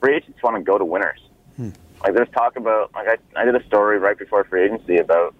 [0.00, 1.20] free agents want to go to winners.
[1.56, 1.70] Hmm.
[2.02, 5.34] Like there's talk about like I, I did a story right before free agency about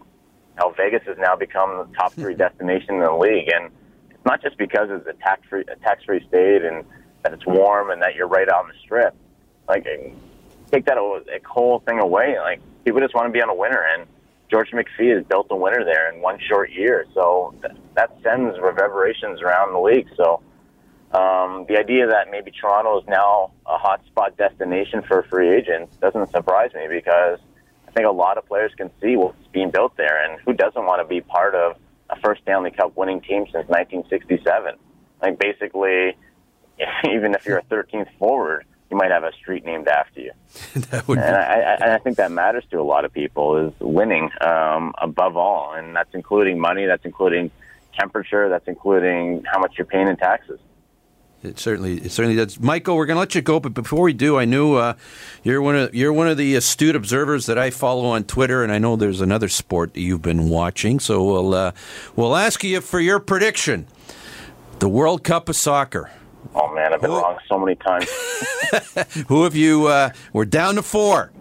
[0.57, 2.38] how Vegas has now become the top three hmm.
[2.38, 3.71] destination in the league, and
[4.11, 6.85] it's not just because it's a tax free a tax free state and
[7.23, 9.14] that it's warm and that you're right on the strip.
[9.69, 10.11] Like eh,
[10.71, 12.38] take that eh, whole thing away.
[12.38, 14.07] Like people just want to be on a winner, and
[14.51, 17.07] George McPhee has built a winner there in one short year.
[17.14, 20.09] So th- that sends reverberations around the league.
[20.16, 20.40] So
[21.12, 26.31] um, the idea that maybe Toronto is now a hotspot destination for free agents doesn't
[26.31, 27.38] surprise me because
[27.97, 31.01] think a lot of players can see what's being built there, and who doesn't want
[31.01, 31.77] to be part of
[32.11, 34.75] a first Stanley Cup winning team since 1967?
[35.23, 36.17] Like basically,
[37.11, 40.33] even if you're a 13th forward you might have a street named after you.
[40.91, 43.73] that would and I, I, I think that matters to a lot of people is
[43.81, 47.51] winning um, above all, and that's including money, that's including
[47.99, 50.61] temperature, that's including how much you're paying in taxes.
[51.42, 52.59] It certainly, it certainly does.
[52.59, 54.94] Michael, we're going to let you go, but before we do, I knew uh,
[55.44, 58.72] you're one of you're one of the astute observers that I follow on Twitter, and
[58.72, 60.99] I know there's another sport that you've been watching.
[60.99, 61.72] So we'll uh,
[62.16, 63.87] we'll ask you for your prediction:
[64.81, 66.11] the World Cup of Soccer.
[66.55, 68.09] Oh man, I've been Who- wrong so many times.
[69.29, 69.87] Who have you?
[69.87, 71.33] Uh, we're down to four.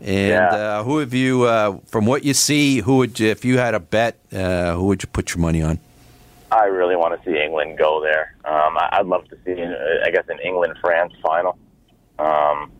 [0.00, 0.48] And Yeah.
[0.48, 1.44] uh, who have you?
[1.44, 4.18] Uh, from what you see, who would you, if you had a bet?
[4.30, 5.78] Uh, who would you put your money on?
[6.54, 8.36] I really want to see England go there.
[8.44, 11.58] Um, I- I'd love to see, I guess, an England France final.
[12.18, 12.70] Um,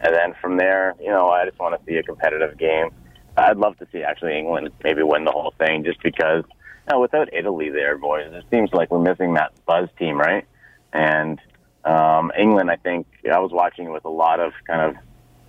[0.00, 2.90] and then from there, you know, I just want to see a competitive game.
[3.36, 6.44] I'd love to see actually England maybe win the whole thing, just because
[6.90, 10.46] know, without Italy there, boys, it seems like we're missing that buzz team, right?
[10.92, 11.40] And
[11.84, 15.02] um, England, I think I was watching with a lot of kind of,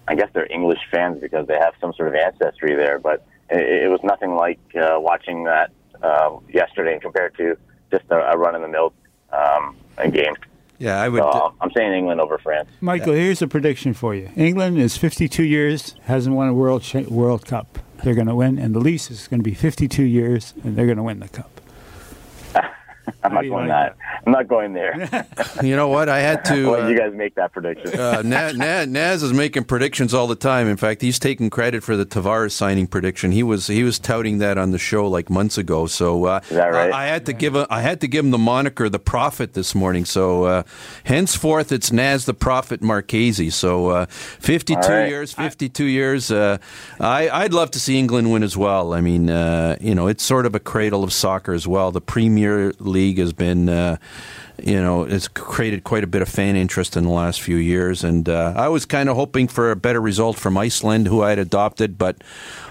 [0.08, 3.84] I guess they're English fans because they have some sort of ancestry there, but it,
[3.84, 5.72] it was nothing like uh, watching that
[6.06, 7.58] uh, yesterday compared to
[7.92, 8.94] just a, a run in the mill
[9.32, 10.34] um, a game.
[10.78, 11.22] Yeah, I would.
[11.22, 12.70] So I'm saying England over France.
[12.82, 14.30] Michael, here's a prediction for you.
[14.36, 17.80] England is 52 years, hasn't won a World cha- World Cup.
[18.04, 20.86] They're going to win, and the Leafs is going to be 52 years, and they're
[20.86, 21.55] going to win the cup.
[23.24, 23.98] I'm not going like that.
[24.26, 25.28] I'm not going there.
[25.64, 26.10] you know what?
[26.10, 26.66] I had to.
[26.72, 28.00] well, uh, you guys make that prediction.
[28.00, 30.68] Uh, Na- Na- Naz is making predictions all the time.
[30.68, 33.32] In fact, he's taking credit for the Tavares signing prediction.
[33.32, 35.86] He was he was touting that on the show like months ago.
[35.86, 36.92] So uh, Is that right?
[36.92, 39.54] I, I had to give a, I had to give him the moniker the Prophet
[39.54, 40.06] this morning.
[40.06, 40.64] So uh,
[41.04, 43.50] henceforth, it's Naz the Prophet Marchese.
[43.52, 45.10] So uh, fifty two All right.
[45.10, 46.32] years, fifty two years.
[46.32, 46.58] Uh,
[47.00, 48.94] I I'd love to see England win as well.
[48.94, 51.92] I mean, uh, you know, it's sort of a cradle of soccer as well.
[51.92, 53.70] The Premier League has been.
[53.70, 53.98] Uh,
[54.64, 58.04] you know, it's created quite a bit of fan interest in the last few years.
[58.04, 61.32] And uh, I was kind of hoping for a better result from Iceland, who I
[61.32, 62.24] had adopted, but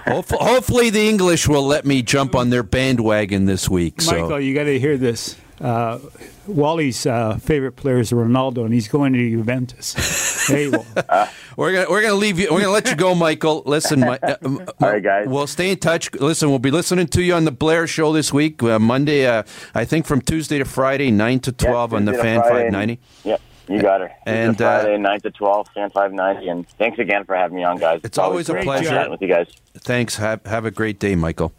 [0.07, 4.03] hopefully, hopefully the English will let me jump on their bandwagon this week.
[4.07, 5.37] Michael, So you got to hear this.
[5.61, 5.99] Uh,
[6.47, 9.95] Wally's uh, favorite player is Ronaldo, and he's going to Juventus.
[10.45, 10.85] Hey, well,
[11.57, 12.49] we're gonna we're gonna leave you.
[12.51, 13.63] We're gonna let you go, Michael.
[13.65, 15.27] Listen, my, uh, All right, guys.
[15.27, 16.13] We'll stay in touch.
[16.17, 19.27] Listen, we'll be listening to you on the Blair Show this week, uh, Monday.
[19.27, 22.65] Uh, I think from Tuesday to Friday, nine to Yeah, twelve on the Fan Friday
[22.65, 23.01] Five Ninety.
[23.25, 24.13] Yep, you got her.
[24.27, 26.49] And, And uh, Friday, nine to twelve, fan five ninety.
[26.49, 28.03] And thanks again for having me on, guys.
[28.05, 28.91] It's always a great pleasure.
[28.91, 29.47] chatting with you guys.
[29.79, 30.17] Thanks.
[30.17, 31.55] Have have a great day, Michael.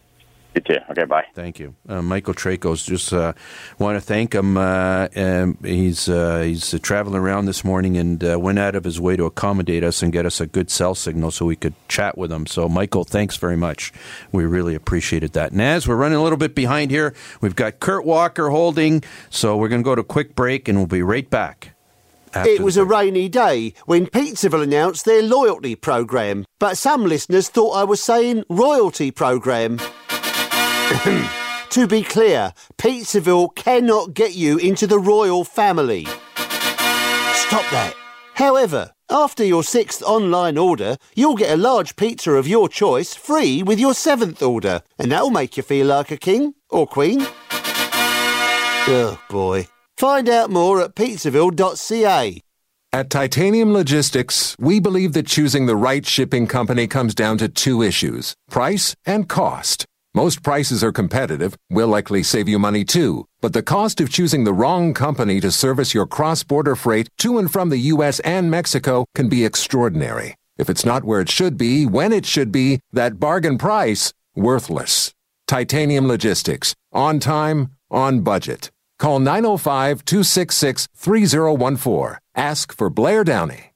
[0.56, 0.78] You too.
[0.90, 1.26] Okay, bye.
[1.34, 2.86] Thank you, uh, Michael Traikos.
[2.88, 3.34] Just uh,
[3.78, 4.56] want to thank him.
[4.56, 8.84] Uh, um, he's uh, he's uh, traveling around this morning and uh, went out of
[8.84, 11.74] his way to accommodate us and get us a good cell signal so we could
[11.88, 12.46] chat with him.
[12.46, 13.92] So, Michael, thanks very much.
[14.32, 15.52] We really appreciated that.
[15.52, 17.12] Naz, we're running a little bit behind here.
[17.42, 20.78] We've got Kurt Walker holding, so we're going to go to a quick break and
[20.78, 21.74] we'll be right back.
[22.32, 27.50] after It was a rainy day when Pizzaville announced their loyalty program, but some listeners
[27.50, 29.80] thought I was saying royalty program.
[31.70, 36.04] to be clear, Pizzaville cannot get you into the royal family.
[36.04, 37.94] Stop that.
[38.34, 43.62] However, after your sixth online order, you'll get a large pizza of your choice free
[43.62, 47.26] with your seventh order, and that'll make you feel like a king or queen.
[48.88, 49.66] Oh boy.
[49.96, 52.40] Find out more at pizzaville.ca.
[52.92, 57.82] At Titanium Logistics, we believe that choosing the right shipping company comes down to two
[57.82, 59.84] issues price and cost.
[60.16, 64.44] Most prices are competitive, will likely save you money too, but the cost of choosing
[64.44, 68.18] the wrong company to service your cross border freight to and from the U.S.
[68.20, 70.34] and Mexico can be extraordinary.
[70.56, 75.12] If it's not where it should be, when it should be, that bargain price, worthless.
[75.46, 76.74] Titanium Logistics.
[76.94, 78.70] On time, on budget.
[78.98, 82.16] Call 905 266 3014.
[82.34, 83.75] Ask for Blair Downey.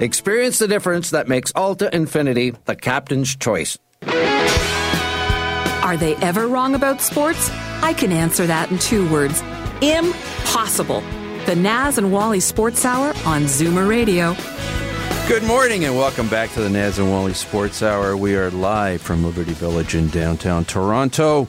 [0.00, 3.76] Experience the difference that makes Alta Infiniti the captain's choice.
[5.82, 7.50] Are they ever wrong about sports?
[7.82, 9.42] I can answer that in two words
[9.82, 11.02] impossible.
[11.44, 14.34] The Naz and Wally Sports Hour on Zoomer Radio.
[15.28, 18.16] Good morning and welcome back to the Naz and Wally Sports Hour.
[18.16, 21.46] We are live from Liberty Village in downtown Toronto.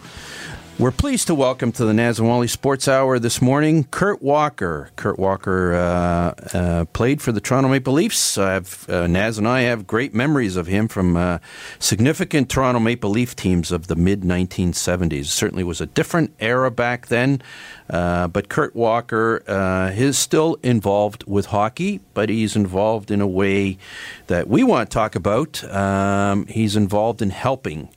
[0.81, 4.89] We're pleased to welcome to the Naz and Wally Sports Hour this morning Kurt Walker.
[4.95, 8.35] Kurt Walker uh, uh, played for the Toronto Maple Leafs.
[8.35, 11.37] I've, uh, Naz and I have great memories of him from uh,
[11.77, 15.25] significant Toronto Maple Leaf teams of the mid 1970s.
[15.25, 17.43] Certainly was a different era back then,
[17.87, 23.27] uh, but Kurt Walker uh, is still involved with hockey, but he's involved in a
[23.27, 23.77] way
[24.25, 25.63] that we want to talk about.
[25.65, 27.89] Um, he's involved in helping.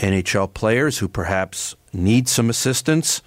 [0.00, 3.22] NHL players who perhaps need some assistance.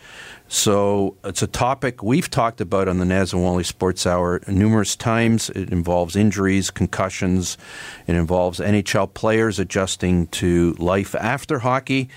[0.48, 4.96] So it's a topic we've talked about on the Naz and Wally Sports Hour numerous
[4.96, 5.50] times.
[5.50, 7.58] It involves injuries, concussions.
[8.06, 12.08] It involves NHL players adjusting to life after hockey.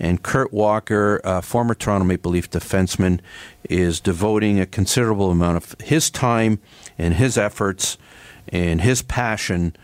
[0.00, 3.20] And Kurt Walker, former Toronto Maple Leaf defenseman,
[3.70, 6.58] is devoting a considerable amount of his time
[6.98, 7.96] and his efforts
[8.48, 9.76] and his passion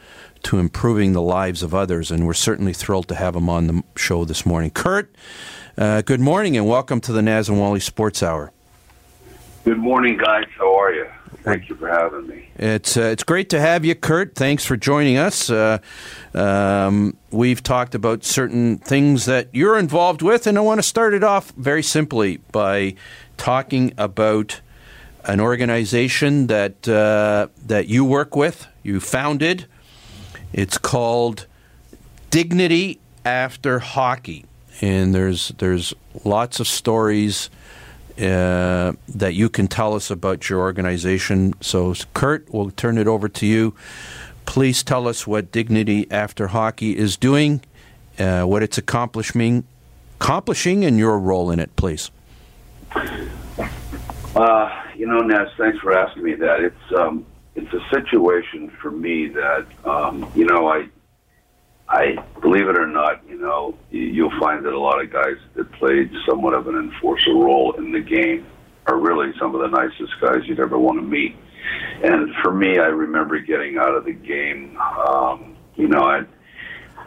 [0.44, 2.10] to improving the lives of others.
[2.10, 4.70] And we're certainly thrilled to have him on the show this morning.
[4.70, 5.14] Kurt,
[5.76, 8.52] uh, good morning and welcome to the Naz and Wally Sports Hour.
[9.64, 10.46] Good morning, guys.
[10.56, 11.06] How are you?
[11.42, 12.48] Thank you for having me.
[12.56, 14.34] It's uh, it's great to have you, Kurt.
[14.34, 15.48] Thanks for joining us.
[15.48, 15.78] Uh,
[16.34, 21.14] um, we've talked about certain things that you're involved with, and I want to start
[21.14, 22.94] it off very simply by
[23.38, 24.60] talking about
[25.24, 29.66] an organization that uh, that you work with, you founded.
[30.52, 31.46] It's called
[32.30, 34.44] Dignity After Hockey,
[34.80, 35.94] and there's there's
[36.24, 37.50] lots of stories
[38.18, 41.54] uh, that you can tell us about your organization.
[41.60, 43.74] So, Kurt, we'll turn it over to you.
[44.44, 47.62] Please tell us what Dignity After Hockey is doing,
[48.18, 49.64] uh, what it's accomplishing,
[50.20, 52.10] accomplishing, and your role in it, please.
[54.34, 56.60] Uh, you know, Ness, thanks for asking me that.
[56.60, 57.24] It's um,
[57.54, 60.88] it's a situation for me that um, you know I
[61.90, 65.72] I believe it or not, you know, you'll find that a lot of guys that
[65.72, 68.46] played somewhat of an enforcer role in the game
[68.86, 71.36] are really some of the nicest guys you'd ever want to meet.
[72.04, 74.76] And for me, I remember getting out of the game.
[74.78, 76.20] Um, you know, I,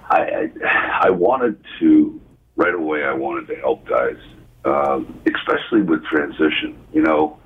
[0.10, 0.50] I,
[1.06, 2.22] I wanted to
[2.58, 3.04] right away.
[3.04, 4.18] I wanted to help guys,
[4.66, 6.86] um, especially with transition.
[6.92, 7.40] You know,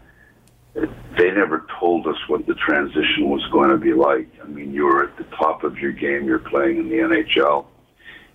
[1.18, 4.30] they never told us what the transition was going to be like.
[4.42, 7.66] I mean, you were at the top of your game, you're playing in the NHL,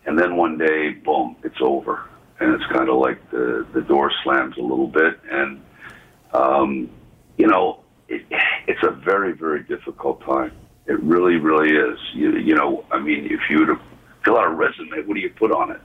[0.06, 2.08] and then one day, boom, it's over,
[2.40, 5.62] and it's kind of like the the door slams a little bit, and
[6.32, 6.90] um,
[7.36, 8.24] you know, it,
[8.66, 10.52] it's a very very difficult time.
[10.86, 11.98] It really really is.
[12.12, 13.80] You you know, I mean, if you were to
[14.24, 15.80] fill out a resume, what do you put on it?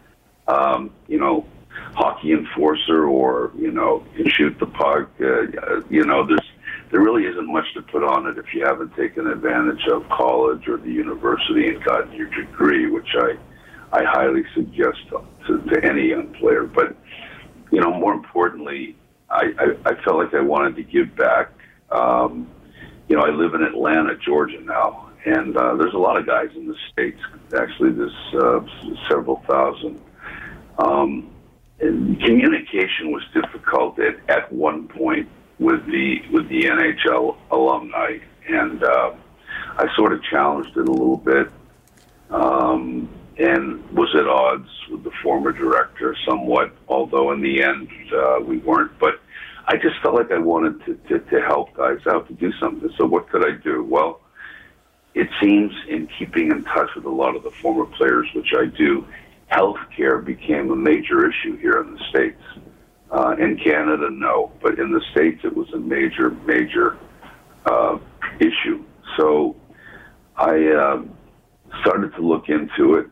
[0.47, 1.45] Um, you know,
[1.93, 5.10] hockey enforcer or you know shoot the puck.
[5.22, 6.41] Uh, you know, there's
[6.91, 10.68] there really isn't much to put on it if you haven't taken advantage of college
[10.68, 10.89] or the
[11.48, 13.38] university and gotten your degree, which I
[13.91, 14.98] I highly suggest
[15.48, 16.64] to, to any young player.
[16.64, 16.95] But
[17.72, 18.95] you know, more importantly,
[19.30, 21.52] I, I, I felt like I wanted to give back.
[21.91, 22.50] Um,
[23.08, 26.50] you know, I live in Atlanta, Georgia now, and uh, there's a lot of guys
[26.56, 27.20] in the states.
[27.58, 28.60] Actually, there's uh,
[29.10, 30.02] several thousand.
[30.80, 31.34] Um,
[31.80, 35.30] communication was difficult at, at one point
[35.60, 38.18] with the with the NHL alumni,
[38.48, 39.12] and uh,
[39.78, 41.52] I sort of challenged it a little bit,
[42.32, 46.76] um, and was at odds with the former director somewhat.
[46.88, 49.22] Although in the end uh, we weren't, but
[49.68, 52.89] I just felt like I wanted to, to to help guys out to do something.
[52.98, 53.84] So what could I do?
[53.84, 54.22] Well,
[55.14, 58.66] it seems in keeping in touch with a lot of the former players, which I
[58.66, 59.06] do,
[59.52, 62.41] healthcare became a major issue here in the states.
[63.10, 66.98] Uh, in Canada, no, but in the states, it was a major, major
[67.66, 67.98] uh,
[68.39, 68.84] issue.
[69.16, 69.56] So
[70.38, 71.04] I uh,
[71.82, 73.08] started to look into it,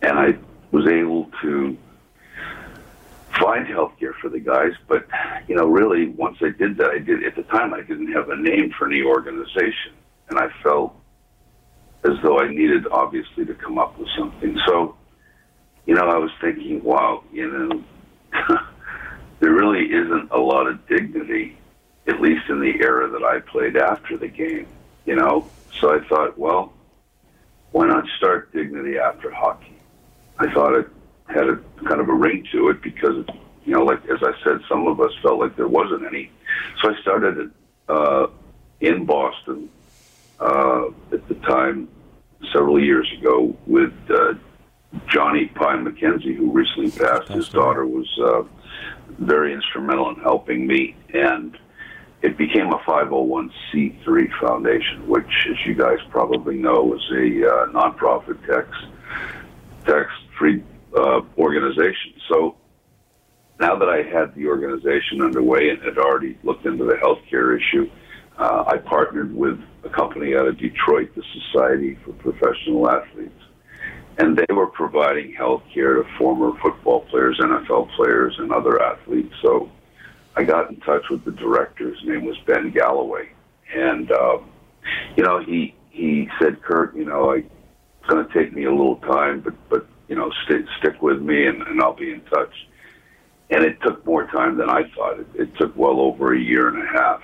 [0.00, 0.38] and I
[0.70, 1.76] was able to
[3.38, 4.72] find health care for the guys.
[4.88, 5.06] But
[5.46, 8.30] you know, really, once I did that, I did at the time I didn't have
[8.30, 9.92] a name for any organization,
[10.28, 10.94] and I felt
[12.04, 14.58] as though I needed obviously to come up with something.
[14.66, 14.96] So,
[15.84, 17.84] you know, I was thinking, wow, you know.
[19.40, 21.56] there really isn't a lot of dignity,
[22.06, 24.66] at least in the era that I played after the game,
[25.06, 25.48] you know?
[25.80, 26.72] So I thought, well,
[27.72, 29.76] why not start dignity after hockey?
[30.38, 30.88] I thought it
[31.28, 31.56] had a
[31.86, 33.24] kind of a ring to it because,
[33.64, 36.30] you know, like as I said, some of us felt like there wasn't any.
[36.82, 37.50] So I started it
[37.88, 38.26] uh,
[38.80, 39.68] in Boston
[40.40, 41.88] uh, at the time,
[42.52, 44.34] several years ago, with uh,
[45.06, 47.28] Johnny Pie McKenzie, who recently passed.
[47.28, 48.42] His daughter was uh,
[49.18, 51.56] very instrumental in helping me, and
[52.22, 58.44] it became a 501c3 foundation, which, as you guys probably know, is a uh, nonprofit
[58.46, 58.68] tax
[59.86, 60.62] tax free
[60.96, 62.14] uh, organization.
[62.28, 62.56] So
[63.60, 67.88] now that I had the organization underway and had already looked into the healthcare issue,
[68.38, 73.40] uh, I partnered with a company out of Detroit, the Society for Professional Athletes
[74.18, 79.34] and they were providing health care to former football players, NFL players, and other athletes.
[79.42, 79.70] So
[80.36, 81.90] I got in touch with the director.
[81.90, 83.30] His name was Ben Galloway,
[83.74, 84.50] and um,
[85.16, 88.70] you know he he said, Kurt, you know, I, it's going to take me a
[88.70, 92.20] little time, but but you know, stick stick with me, and, and I'll be in
[92.22, 92.52] touch.
[93.50, 95.20] And it took more time than I thought.
[95.20, 97.20] It, it took well over a year and a half.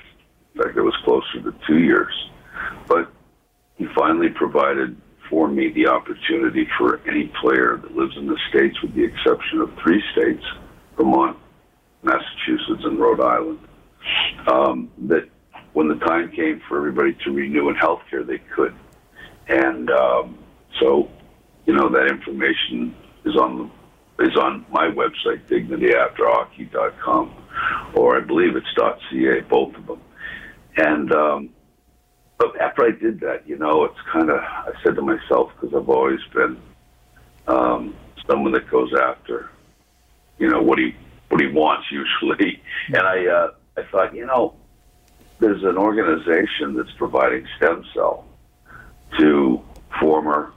[0.54, 2.12] In fact, it was closer to two years.
[2.88, 3.10] But
[3.76, 4.96] he finally provided
[5.28, 9.60] for me the opportunity for any player that lives in the states, with the exception
[9.60, 10.44] of three states,
[10.96, 11.36] Vermont,
[12.02, 13.58] Massachusetts, and Rhode Island,
[14.50, 15.28] um, that
[15.72, 18.74] when the time came for everybody to renew in healthcare, they could.
[19.48, 20.38] And um,
[20.80, 21.10] so,
[21.66, 23.70] you know, that information is on the
[24.18, 27.34] is on my website, dignityafterhockey.com,
[27.94, 30.00] or I believe it's .ca, both of them.
[30.78, 31.50] And um,
[32.38, 35.74] but after I did that, you know, it's kind of I said to myself because
[35.74, 36.60] I've always been
[37.46, 37.94] um,
[38.28, 39.50] someone that goes after,
[40.38, 40.94] you know, what he
[41.28, 44.54] what he wants usually, and I uh, I thought, you know,
[45.38, 48.26] there's an organization that's providing stem cell
[49.18, 49.62] to
[50.00, 50.52] former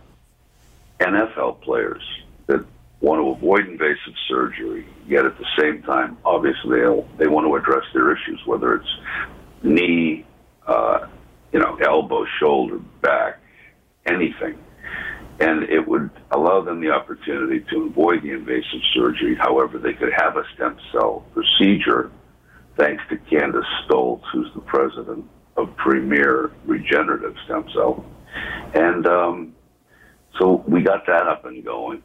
[1.00, 2.04] NFL players
[2.48, 2.66] that
[3.02, 7.56] want to avoid invasive surgery, yet at the same time, obviously, they they want to
[7.56, 8.98] address their issues, whether it's
[9.64, 10.26] knee.
[10.68, 11.08] Uh,
[11.52, 13.40] you know, elbow, shoulder, back,
[14.06, 14.58] anything.
[15.40, 19.36] And it would allow them the opportunity to avoid the invasive surgery.
[19.36, 22.12] However, they could have a stem cell procedure
[22.78, 25.26] thanks to Candace Stoltz, who's the president
[25.58, 28.06] of Premier Regenerative Stem Cell.
[28.74, 29.56] And um,
[30.40, 32.04] so we got that up and going.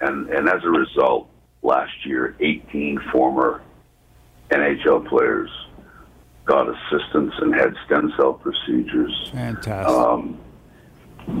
[0.00, 1.28] And, and as a result,
[1.62, 3.62] last year, 18 former
[4.50, 5.50] NHL players
[6.44, 9.30] got assistance and had stem cell procedures.
[9.32, 9.88] Fantastic.
[9.88, 10.38] Um,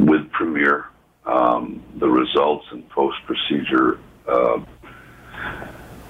[0.06, 0.86] with Premier,
[1.26, 4.60] um, the results and post procedure uh,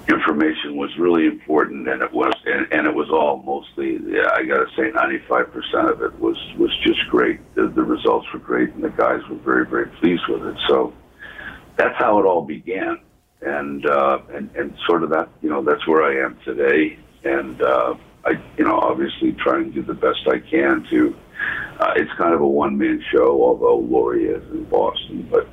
[0.07, 3.99] information was really important, and it was and, and it was all mostly.
[4.05, 7.39] Yeah, I got to say, ninety five percent of it was was just great.
[7.55, 10.57] The, the results were great, and the guys were very very pleased with it.
[10.67, 10.93] So
[11.75, 12.99] that's how it all began,
[13.41, 17.61] and uh, and and sort of that you know that's where I am today, and.
[17.61, 21.15] Uh, I, you know, obviously try and do the best I can to.
[21.79, 25.29] Uh, it's kind of a one man show, although Lori is in Boston.
[25.29, 25.47] But,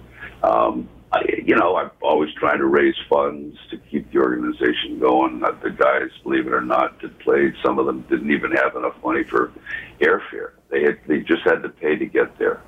[0.49, 5.41] um, I, you know, I'm always trying to raise funds to keep the organization going.
[5.41, 7.55] Not the guys, believe it or not, that played.
[7.63, 9.53] Some of them didn't even have enough money for
[10.01, 10.53] airfare.
[10.71, 12.63] They had, they just had to pay to get there.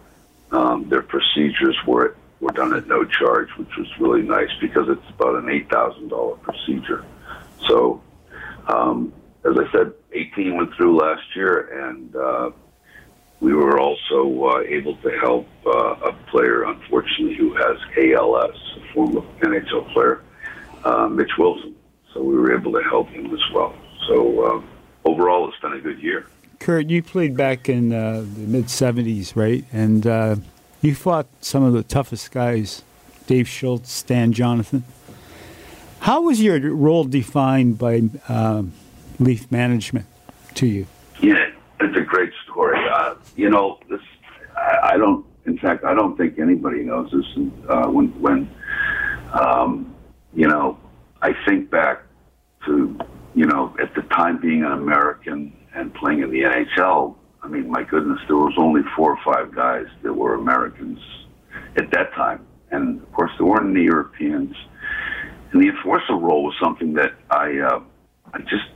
[0.51, 5.09] Um, their procedures were were done at no charge, which was really nice because it's
[5.11, 7.05] about an eight thousand dollar procedure.
[7.67, 8.03] So
[8.69, 9.13] um,
[9.45, 12.51] as I said, 18 went through last year, and uh,
[13.41, 18.93] we were also uh, able to help uh, a player, unfortunately, who has ALS, a
[18.95, 20.23] former NHL player,
[20.85, 21.75] uh, Mitch Wilson,
[22.13, 23.75] so we were able to help him as well.
[24.09, 24.63] So uh,
[25.05, 26.27] overall, it's been a good year.
[26.59, 29.65] Kurt, you played back in uh, the mid 70s, right?
[29.73, 30.37] And uh,
[30.81, 32.83] you fought some of the toughest guys
[33.27, 34.85] Dave Schultz, Stan Jonathan.
[36.01, 38.73] How was your role defined by um,
[39.19, 40.07] Leaf management
[40.55, 40.87] to you?
[41.21, 41.51] Yeah,
[41.81, 42.79] it's a great story.
[42.91, 44.01] Uh, you know, this
[44.57, 45.25] I, I, don't.
[45.47, 47.25] In fact, I don't think anybody knows this.
[47.69, 48.51] Uh, when when
[49.33, 49.95] um,
[50.33, 50.79] you know,
[51.23, 52.03] I think back
[52.67, 52.99] to
[53.35, 57.17] you know at the time being an American and playing in the NHL.
[57.43, 60.99] I mean, my goodness, there was only four or five guys that were Americans
[61.77, 64.57] at that time, and of course, there weren't any Europeans.
[65.53, 67.81] And the enforcer role was something that I, uh,
[68.33, 68.71] I just,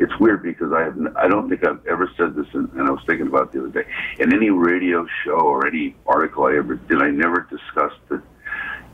[0.00, 2.90] it's weird because I have, I don't think I've ever said this, in, and I
[2.90, 3.88] was thinking about the other day.
[4.18, 8.22] In any radio show or any article I ever did, I never discussed that.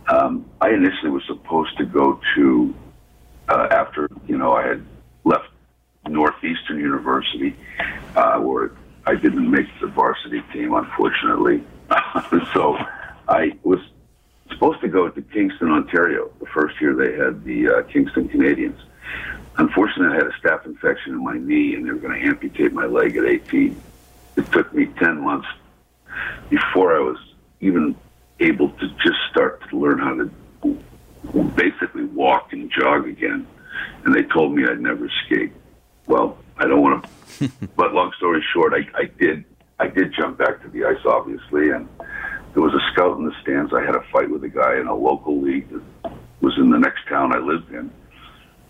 [0.07, 2.75] Um, I initially was supposed to go to
[3.49, 4.85] uh, after you know I had
[5.25, 5.49] left
[6.07, 7.57] Northeastern University,
[8.17, 8.73] uh, where
[9.07, 11.65] I didn't make the varsity team, unfortunately.
[12.53, 12.77] so
[13.29, 13.81] I was
[14.51, 18.79] supposed to go to Kingston, Ontario, the first year they had the uh, Kingston Canadians.
[19.57, 22.73] Unfortunately, I had a staph infection in my knee, and they were going to amputate
[22.73, 23.81] my leg at 18.
[24.37, 25.47] It took me 10 months
[26.51, 27.19] before I was
[27.61, 27.97] even
[28.41, 30.31] able to just start to learn how to
[31.55, 33.47] basically walk and jog again.
[34.05, 35.53] And they told me I'd never skate.
[36.07, 37.05] Well, I don't want
[37.39, 39.45] to, but long story short, I, I did.
[39.79, 41.89] I did jump back to the ice, obviously, and
[42.53, 43.73] there was a scout in the stands.
[43.73, 46.79] I had a fight with a guy in a local league that was in the
[46.79, 47.91] next town I lived in,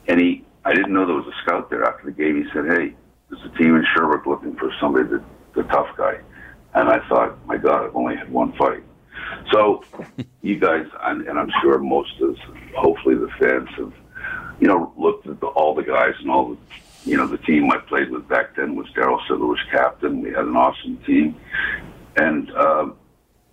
[0.08, 0.44] and he.
[0.64, 1.84] I didn't know there was a scout there.
[1.84, 2.94] After the game, he said, "Hey,
[3.28, 5.22] there's a team in Sherbrooke looking for somebody that
[5.54, 6.18] the tough guy,"
[6.74, 8.82] and I thought, "My God, I've only had one fight."
[9.52, 9.84] So,
[10.42, 12.36] you guys, and, and I'm sure most of,
[12.74, 13.92] hopefully, the fans have,
[14.60, 16.58] you know, looked at the, all the guys and all the
[17.04, 20.22] you know, the team I played with back then was Darryl Sittler was captain.
[20.22, 21.36] We had an awesome team.
[22.16, 22.90] And uh,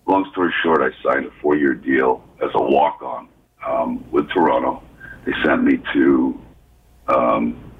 [0.07, 3.27] long story short, I signed a four-year deal as a walk-on
[3.65, 4.81] um, with Toronto.
[5.25, 6.41] They sent me to
[7.11, 7.71] um,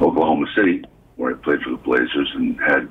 [0.00, 0.82] Oklahoma City,
[1.16, 2.90] where I played for the Blazers and had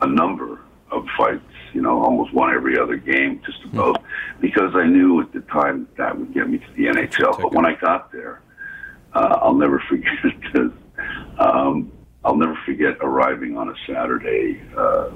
[0.00, 0.60] a number
[0.90, 1.42] of fights.
[1.72, 4.02] You know, almost won every other game, just about,
[4.40, 7.40] because I knew at the time that that would get me to the NHL.
[7.40, 8.42] But when I got there,
[9.14, 10.72] uh, I'll never forget because
[11.38, 11.92] um,
[12.24, 15.10] I'll never forget arriving on a Saturday uh,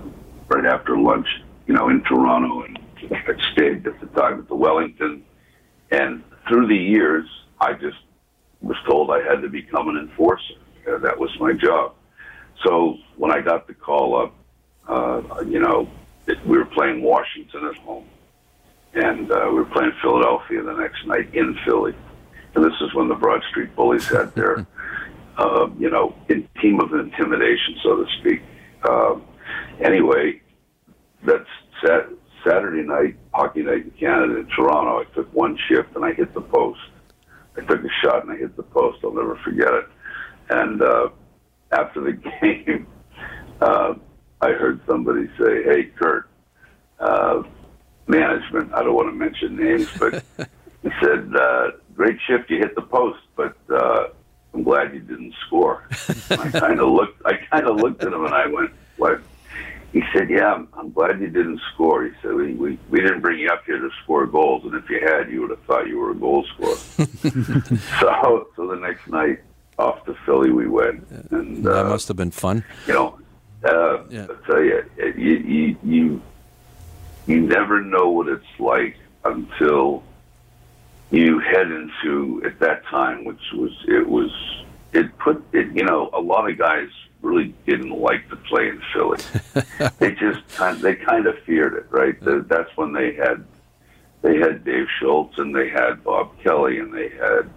[0.49, 1.27] right after lunch,
[1.67, 2.79] you know, in Toronto, and
[3.11, 5.25] I stayed at the time at the Wellington.
[5.91, 7.27] And through the years,
[7.61, 7.99] I just
[8.65, 10.55] was told I had to become an enforcer.
[10.89, 11.95] Uh, that was my job.
[12.65, 14.35] So when I got the call up,
[14.89, 15.89] uh, you know,
[16.27, 18.07] it, we were playing Washington at home,
[18.95, 21.95] and uh, we were playing Philadelphia the next night in Philly.
[22.55, 24.67] And this is when the Broad Street Bullies had their
[25.37, 28.43] uh, you know, in team of intimidation, so to speak.
[28.83, 29.17] Uh,
[29.81, 30.41] anyway,
[31.25, 31.49] that's
[31.85, 32.09] sat-
[32.47, 35.01] Saturday night, hockey night in Canada in Toronto.
[35.01, 36.81] I took one shift and I hit the post.
[37.57, 38.99] I took a shot and I hit the post.
[39.05, 39.87] I'll never forget it.
[40.51, 41.09] And uh,
[41.73, 42.87] after the game,
[43.61, 43.95] uh,
[44.41, 46.29] I heard somebody say, "Hey, Kurt,
[47.01, 47.43] uh,
[48.07, 48.75] management.
[48.75, 50.23] I don't want to mention names, but
[50.83, 52.51] he said, uh, "Great shift.
[52.51, 54.09] You hit the post, but." Uh,
[54.53, 55.83] I'm glad you didn't score.
[56.31, 57.21] I kind of looked.
[57.27, 59.21] I kind of looked at him and I went, "What?"
[59.95, 63.21] He said, "Yeah, I'm, I'm glad you didn't score." He said, we, "We we didn't
[63.21, 65.87] bring you up here to score goals, and if you had, you would have thought
[65.87, 66.75] you were a goal scorer."
[68.01, 69.39] so so the next night
[69.79, 72.65] off to Philly we went, and that uh, must have been fun.
[72.89, 73.19] You know,
[73.65, 74.27] uh, Yeah.
[74.29, 74.85] I tell you,
[75.17, 76.23] you you you
[77.29, 80.03] you never know what it's like until
[81.13, 84.33] you head into at that time, which was it was
[84.93, 86.89] it put it you know a lot of guys
[87.25, 89.19] really didn't like to play in Philly.
[89.99, 92.19] they just kind they kind of feared it, right?
[92.21, 93.45] The- That's when they had
[94.23, 97.51] they had Dave Schultz and they had Bob Kelly and they had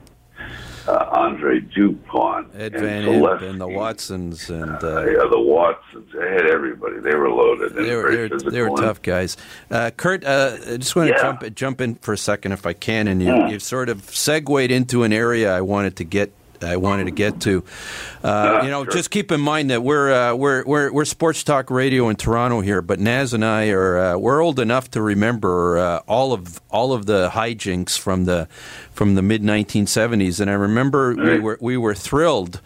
[0.88, 3.04] uh, Andre Dupont Ed and Van.
[3.04, 6.10] Impe and the Watsons and Uh, uh, yeah, the Watsons.
[6.14, 7.00] They had everybody.
[7.00, 7.74] They were loaded.
[7.74, 9.36] They were they were, they were tough guys.
[9.72, 11.22] Uh, Kurt, uh, I just want to Yeah.
[11.22, 13.50] jump jump in for a second, if I can, and you Yeah.
[13.50, 16.32] you've sort of segued into an area I wanted to get.
[16.64, 17.64] I wanted to get to,
[18.24, 18.94] uh, you know, sure.
[18.94, 22.62] just keep in mind that we're uh, we're we're we're sports talk radio in Toronto
[22.62, 26.60] here, but Naz and I are uh, we're old enough to remember uh, all of
[26.70, 28.48] all of the hijinks from the
[28.92, 32.62] from the mid 1970s, and I remember we were we were thrilled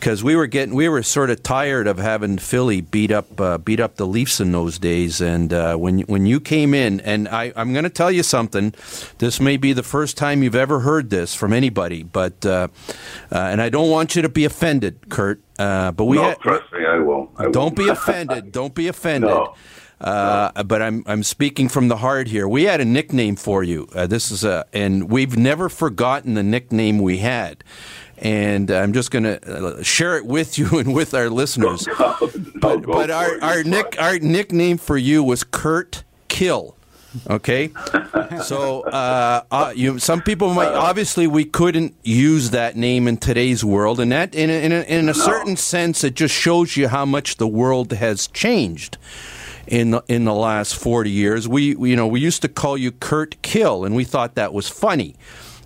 [0.00, 3.58] because we were getting we were sort of tired of having Philly beat up uh,
[3.58, 5.20] beat up the Leafs in those days.
[5.20, 8.74] And uh, when when you came in, and I, I'm going to tell you something.
[9.18, 12.68] This may be the first time you've ever heard this from anybody, but uh,
[13.30, 15.40] uh and I don't want you to be offended, Kurt.
[15.58, 17.30] Uh, but we no, had, trust me, I will.
[17.36, 17.76] I don't won't.
[17.76, 18.50] be offended.
[18.50, 19.28] Don't be offended.
[19.28, 19.54] No.
[20.00, 22.48] Uh, but I'm I'm speaking from the heart here.
[22.48, 23.86] We had a nickname for you.
[23.94, 27.62] Uh, this is a, and we've never forgotten the nickname we had.
[28.20, 31.88] And I'm just going to share it with you and with our listeners.
[31.98, 32.16] No,
[32.60, 36.76] but go but our our nick our nickname for you was Kurt Kill.
[37.28, 37.70] Okay,
[38.44, 43.64] so uh, uh, you some people might obviously we couldn't use that name in today's
[43.64, 46.88] world, and that in a, in a, in a certain sense it just shows you
[46.88, 48.98] how much the world has changed
[49.66, 51.48] in the, in the last 40 years.
[51.48, 54.52] We, we, you know, we used to call you Kurt Kill, and we thought that
[54.52, 55.14] was funny.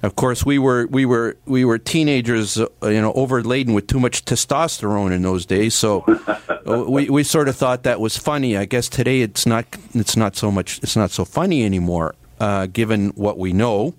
[0.04, 3.98] Of course, we were we were we were teenagers, uh, you know, overladen with too
[3.98, 5.74] much testosterone in those days.
[5.74, 6.00] So
[6.68, 8.54] uh, we, we sort of thought that was funny.
[8.54, 12.66] I guess today it's not it's not so much it's not so funny anymore, uh,
[12.66, 13.94] given what we know.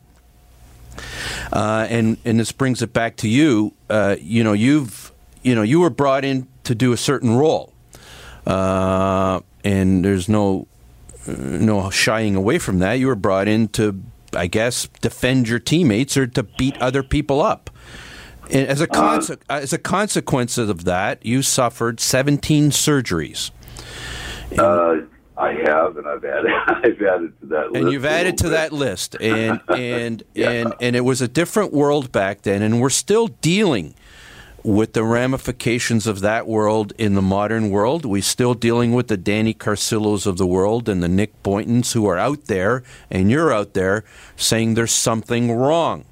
[1.52, 3.74] Uh, and and this brings it back to you.
[3.90, 7.74] Uh, you know, you've you know you were brought in to do a certain role,
[8.46, 10.68] uh, and there's no
[11.28, 12.94] no shying away from that.
[12.94, 14.04] You were brought in to,
[14.36, 17.70] I guess, defend your teammates or to beat other people up.
[18.52, 23.50] And as a conse- as a consequence of that, you suffered 17 surgeries.
[24.58, 24.98] Uh,
[25.38, 27.76] I have, and I've added, I've added to that list.
[27.76, 30.50] and you've added to little that list and and Yeah.
[30.52, 33.96] and and it was a different world back then and we're still dealing
[34.66, 39.18] with the ramifications of that world in the modern world we're still dealing with the
[39.18, 43.54] Danny Carcillos of the world and the Nick Boyntons who are out there and you're
[43.54, 44.04] out there
[44.36, 46.04] saying there's something wrong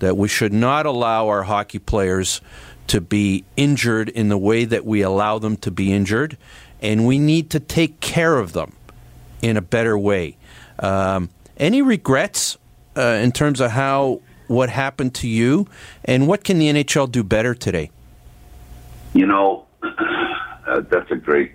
[0.00, 2.42] that we should not allow our hockey players
[2.88, 6.36] to be injured in the way that we allow them to be injured
[6.82, 8.74] and we need to take care of them
[9.40, 10.36] in a better way.
[10.78, 12.58] Um, any regrets
[12.96, 15.66] uh, in terms of how what happened to you,
[16.04, 17.90] and what can the NHL do better today?
[19.14, 21.52] You know, uh, that's a great.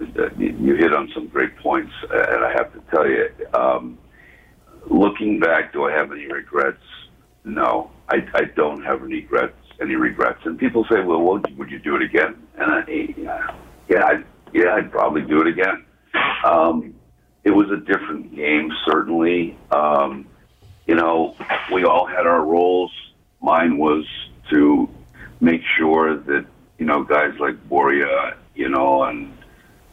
[0.00, 3.98] Uh, you hit on some great points, and I have to tell you, um,
[4.90, 6.82] looking back, do I have any regrets?
[7.44, 9.54] No, I, I don't have any regrets.
[9.80, 10.40] Any regrets?
[10.44, 12.84] And people say, "Well, would you, would you do it again?" And I,
[13.88, 14.24] yeah, I'd,
[14.54, 15.84] yeah, I'd probably do it again.
[16.44, 16.94] Um,
[17.44, 19.56] it was a different game, certainly.
[19.70, 20.26] Um,
[20.86, 21.36] you know,
[21.72, 22.92] we all had our roles.
[23.40, 24.04] Mine was
[24.50, 24.88] to
[25.40, 26.46] make sure that
[26.78, 29.36] you know guys like Borje, you know, and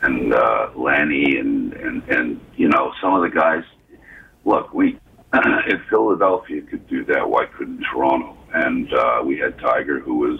[0.01, 3.63] and uh, Lanny, and and and you know some of the guys.
[4.45, 4.99] Look, we
[5.33, 8.37] if Philadelphia could do that, why couldn't Toronto?
[8.53, 10.39] And uh, we had Tiger, who was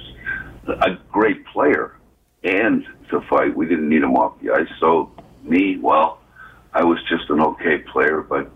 [0.67, 1.97] a great player,
[2.43, 4.67] and to fight, we didn't need him off the ice.
[4.79, 6.19] So me, well,
[6.73, 8.51] I was just an okay player, but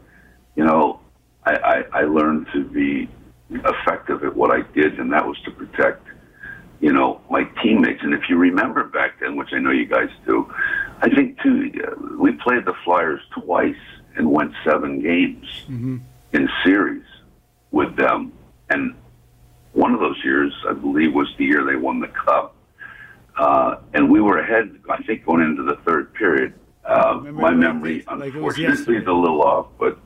[0.55, 0.99] you know,
[1.47, 1.53] I,
[1.93, 3.09] I, I learned to be
[3.49, 6.05] effective at what I did, and that was to protect,
[6.81, 8.03] you know, my teammates.
[8.03, 10.51] And if you remember back then, which I know you guys do,
[11.01, 13.75] I think too, uh, we played the Flyers twice
[14.17, 15.45] and went seven games
[16.33, 17.05] in series
[17.71, 18.33] with them,
[18.69, 18.95] and
[19.73, 22.55] one of those years, I believe, was the year they won the cup.
[23.37, 26.55] Uh, and we were ahead, I think, going into the third period.
[26.83, 28.99] Uh, my memory, like unfortunately, yesterday.
[28.99, 29.99] is a little off, but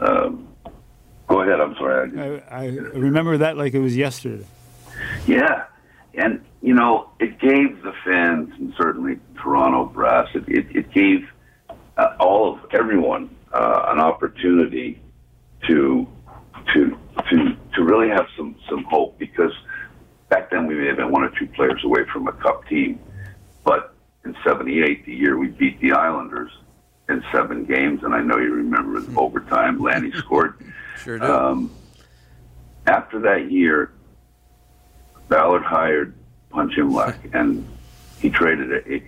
[0.00, 0.48] um,
[1.28, 1.60] go ahead.
[1.60, 2.10] I'm sorry.
[2.18, 4.44] I, I, I remember that like it was yesterday.
[5.26, 5.64] yeah,
[6.14, 11.28] and you know, it gave the fans, and certainly Toronto brass, it, it, it gave
[11.96, 15.00] uh, all of everyone uh, an opportunity
[15.68, 16.06] to
[16.72, 16.96] to
[17.30, 19.52] to to really have some some hope because
[20.28, 22.98] back then we may have been one or two players away from a cup team,
[23.64, 23.94] but
[24.24, 26.50] in '78, the year we beat the Islanders
[27.08, 30.54] in seven games, and I know you remember in overtime, Lanny scored.
[30.96, 31.24] Sure do.
[31.24, 31.70] Um,
[32.86, 33.92] after that year,
[35.28, 36.14] Ballard hired
[36.50, 37.66] Punch Imlach, and
[38.20, 39.02] he traded it.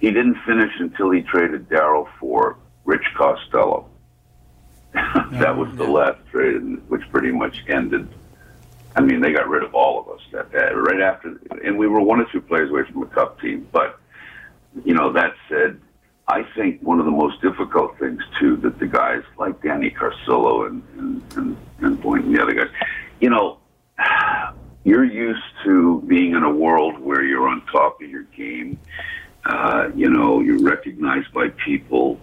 [0.00, 3.88] He, didn't finish until he traded Darryl for Rich Costello.
[4.94, 8.08] that was the last trade, which pretty much ended.
[8.96, 11.86] I mean, they got rid of all of us that, that right after, and we
[11.86, 13.68] were one or two players away from a cup team.
[13.70, 14.00] But
[14.84, 15.80] you know, that said,
[16.28, 20.66] I think one of the most difficult things too that the guys like Danny Carcillo
[20.66, 22.68] and and and, and and the other guys,
[23.20, 23.58] you know,
[24.84, 28.78] you're used to being in a world where you're on top of your game.
[29.44, 32.20] Uh, you know, you're recognized by people.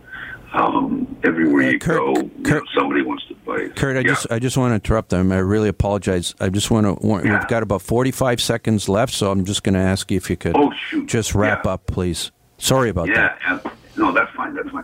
[0.53, 3.67] um, everywhere Uh, you Kurt- go, you know, Kurt- somebody wants to play.
[3.69, 4.07] Kurt, I Yeah.
[4.07, 5.31] just I just want to interrupt them.
[5.33, 6.33] I really apologize.
[6.39, 6.93] I just want to.
[7.05, 10.15] warn We've got about forty five seconds left, so I'm just going to ask you
[10.17, 10.71] if you could Oh,
[11.07, 11.71] just wrap Yeah.
[11.73, 12.31] up, please.
[12.57, 13.37] Sorry about that.
[13.45, 13.73] yeah, that.
[13.97, 14.55] No, that's fine.
[14.55, 14.83] That's fine.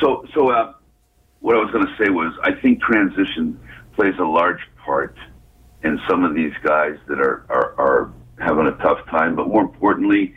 [0.00, 0.74] So, so uh,
[1.40, 3.60] what I was going to say was, I think transition
[3.94, 5.16] plays a large part
[5.82, 9.36] in some of these guys that are, are are having a tough time.
[9.36, 10.34] But more importantly,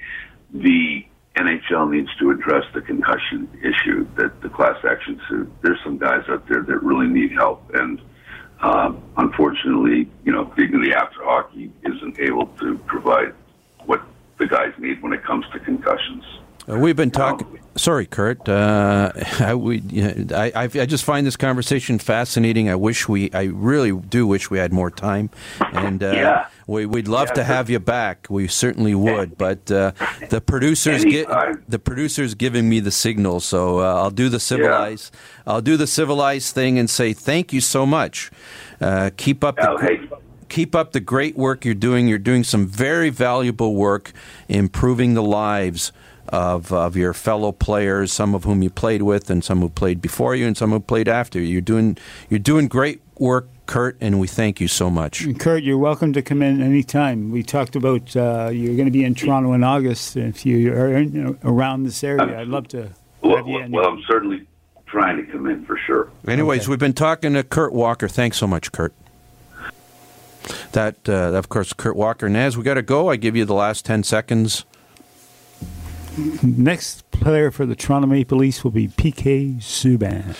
[0.53, 1.05] the
[1.35, 4.07] NHL needs to address the concussion issue.
[4.15, 5.51] That the class action suit.
[5.61, 8.01] There's some guys out there that really need help, and
[8.61, 13.33] um, unfortunately, you know, Dignity After Hockey isn't able to provide
[13.85, 14.01] what
[14.39, 16.23] the guys need when it comes to concussions.
[16.69, 17.59] Uh, we've been talking.
[17.75, 18.49] Sorry, Kurt.
[18.49, 19.81] Uh, I, we,
[20.33, 22.69] I, I, I just find this conversation fascinating.
[22.69, 25.29] I wish we, I really do wish we had more time,
[25.73, 26.47] and uh, Yeah.
[26.65, 28.27] we, we'd love Yeah, to have you back.
[28.29, 29.91] We certainly would, but uh,
[30.29, 31.27] the producers get
[31.69, 35.13] the producers giving me the signal, so uh, I'll do the civilized.
[35.45, 38.31] I'll do the civilized thing and say thank you so much.
[38.81, 39.69] Uh, keep up the.
[39.69, 39.99] Oh, hey.
[40.49, 42.07] keep up the great work you're doing.
[42.07, 44.11] You're doing some very valuable work
[44.49, 45.91] improving the lives
[46.29, 50.01] of, of your fellow players, some of whom you played with, and some who played
[50.01, 51.45] before you, and some who played after you.
[51.47, 51.97] You're doing
[52.29, 55.21] you're doing great work, Kurt, and we thank you so much.
[55.21, 57.31] And Kurt, you're welcome to come in anytime.
[57.31, 60.15] We talked about uh, you're going to be in Toronto in August.
[60.17, 63.59] If you are in, you know, around this area, I'd love to Well, have you
[63.59, 63.71] in.
[63.71, 64.45] well, I'm certainly
[64.85, 66.09] trying to come in for sure.
[66.27, 66.69] Anyways, Okay.
[66.69, 68.07] we've been talking to Kurt Walker.
[68.07, 68.93] Thanks so much, Kurt.
[70.71, 72.29] That, uh, of course, Kurt Walker.
[72.29, 73.09] Naz, we got to go.
[73.09, 74.63] I give you the last 10 seconds.
[76.17, 80.35] Next player for the Toronto Maple Leafs will be PK Subban.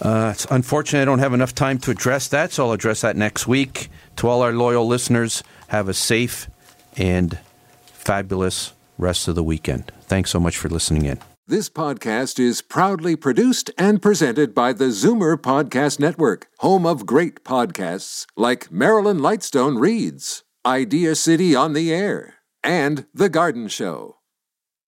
[0.00, 3.16] Uh, it's unfortunate I don't have enough time to address that, so I'll address that
[3.16, 3.88] next week.
[4.16, 6.48] To all our loyal listeners, have a safe
[6.96, 7.38] and
[7.86, 9.90] fabulous rest of the weekend.
[10.02, 11.18] Thanks so much for listening in.
[11.48, 17.42] This podcast is proudly produced and presented by the Zoomer Podcast Network, home of great
[17.42, 24.17] podcasts like Marilyn Lightstone Reads, Idea City on the Air, and The Garden Show.